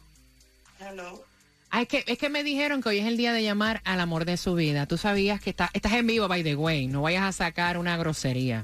Hello. 0.80 1.24
Ah, 1.70 1.82
es, 1.82 1.88
que, 1.88 2.04
es 2.08 2.18
que 2.18 2.30
me 2.30 2.44
dijeron 2.44 2.82
que 2.82 2.90
hoy 2.90 3.00
es 3.00 3.06
el 3.06 3.18
día 3.18 3.34
de 3.34 3.44
llamar 3.44 3.82
al 3.86 4.00
amor 4.00 4.26
de 4.26 4.38
su 4.38 4.56
vida. 4.56 4.86
Tú 4.86 4.98
sabías 4.98 5.42
que 5.42 5.50
está, 5.50 5.70
estás 5.74 5.94
en 5.94 6.08
vivo, 6.08 6.28
by 6.28 6.44
the 6.44 6.56
way. 6.56 6.88
No 6.88 7.02
vayas 7.04 7.24
a 7.24 7.32
sacar 7.32 7.78
una 7.78 7.98
grosería. 7.98 8.64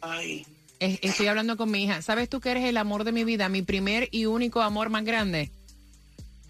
Ay, 0.00 0.46
Es- 0.80 0.98
estoy 1.02 1.26
hablando 1.28 1.56
con 1.56 1.70
mi 1.70 1.84
hija. 1.84 2.02
¿Sabes 2.02 2.28
tú 2.28 2.40
que 2.40 2.50
eres 2.50 2.64
el 2.64 2.76
amor 2.78 3.04
de 3.04 3.12
mi 3.12 3.24
vida? 3.24 3.48
Mi 3.48 3.62
primer 3.62 4.08
y 4.12 4.26
único 4.26 4.60
amor 4.62 4.90
más 4.90 5.04
grande. 5.04 5.50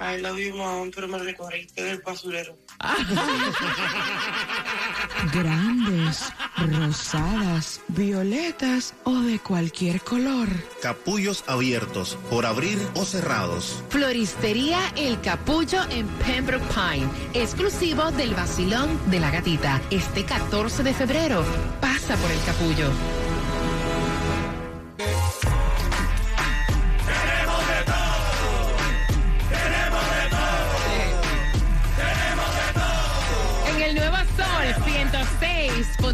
I 0.01 0.23
love 0.23 0.39
you, 0.39 0.55
mom, 0.55 0.91
pero 0.91 1.07
me 1.09 1.19
recorriste 1.19 1.85
del 1.85 2.01
basurero. 2.01 2.57
Grandes, 5.35 6.33
rosadas, 6.57 7.83
violetas 7.89 8.95
o 9.05 9.21
de 9.21 9.39
cualquier 9.39 10.01
color. 10.01 10.49
Capullos 10.81 11.45
abiertos, 11.47 12.17
por 12.31 12.47
abrir 12.47 12.79
o 12.95 13.05
cerrados. 13.05 13.85
Floristería 13.91 14.81
El 14.97 15.21
Capullo 15.21 15.83
en 15.91 16.09
Pembroke 16.09 16.65
Pine, 16.69 17.07
exclusivo 17.35 18.11
del 18.13 18.35
Basilón 18.35 18.99
de 19.11 19.21
la 19.21 19.31
Gatita. 19.31 19.83
Este 19.91 20.25
14 20.25 20.83
de 20.83 20.95
febrero, 20.95 21.45
pasa 21.83 22.17
por 22.17 22.31
El 22.31 22.43
Capullo. 22.45 23.20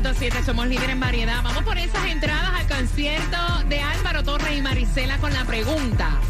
106.7 0.02 0.44
somos 0.44 0.66
líderes 0.66 0.90
en 0.90 1.00
variedad. 1.00 1.42
Vamos 1.42 1.64
por 1.64 1.78
esas 1.78 2.04
entradas 2.06 2.50
al 2.54 2.68
concierto 2.68 3.36
de 3.68 3.80
Álvaro 3.80 4.22
Torres 4.22 4.56
y 4.56 4.60
Marisela 4.60 5.16
con 5.18 5.32
la 5.32 5.44
pregunta. 5.44 6.20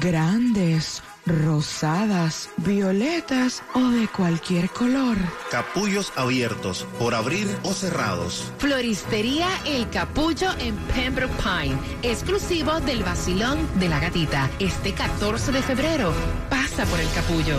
Grandes, 0.01 1.03
rosadas, 1.27 2.49
violetas 2.57 3.63
o 3.75 3.91
de 3.91 4.09
cualquier 4.09 4.71
color. 4.71 5.19
Capullos 5.51 6.13
abiertos, 6.17 6.87
por 6.99 7.15
abrir 7.15 7.47
o 7.63 7.75
cerrados. 7.75 8.51
Floristería 8.57 9.49
El 9.67 9.91
Capullo 9.91 10.49
en 10.59 10.77
Pembroke 10.95 11.35
Pine, 11.43 11.77
exclusivo 12.03 12.81
del 12.81 13.05
Basilón 13.05 13.69
de 13.79 13.89
la 13.91 14.01
Gatita. 14.01 14.51
Este 14.59 14.95
14 14.95 15.53
de 15.53 15.63
febrero, 15.63 16.15
pasa 16.49 16.87
por 16.87 17.01
El 17.01 17.11
Capullo. 17.11 17.59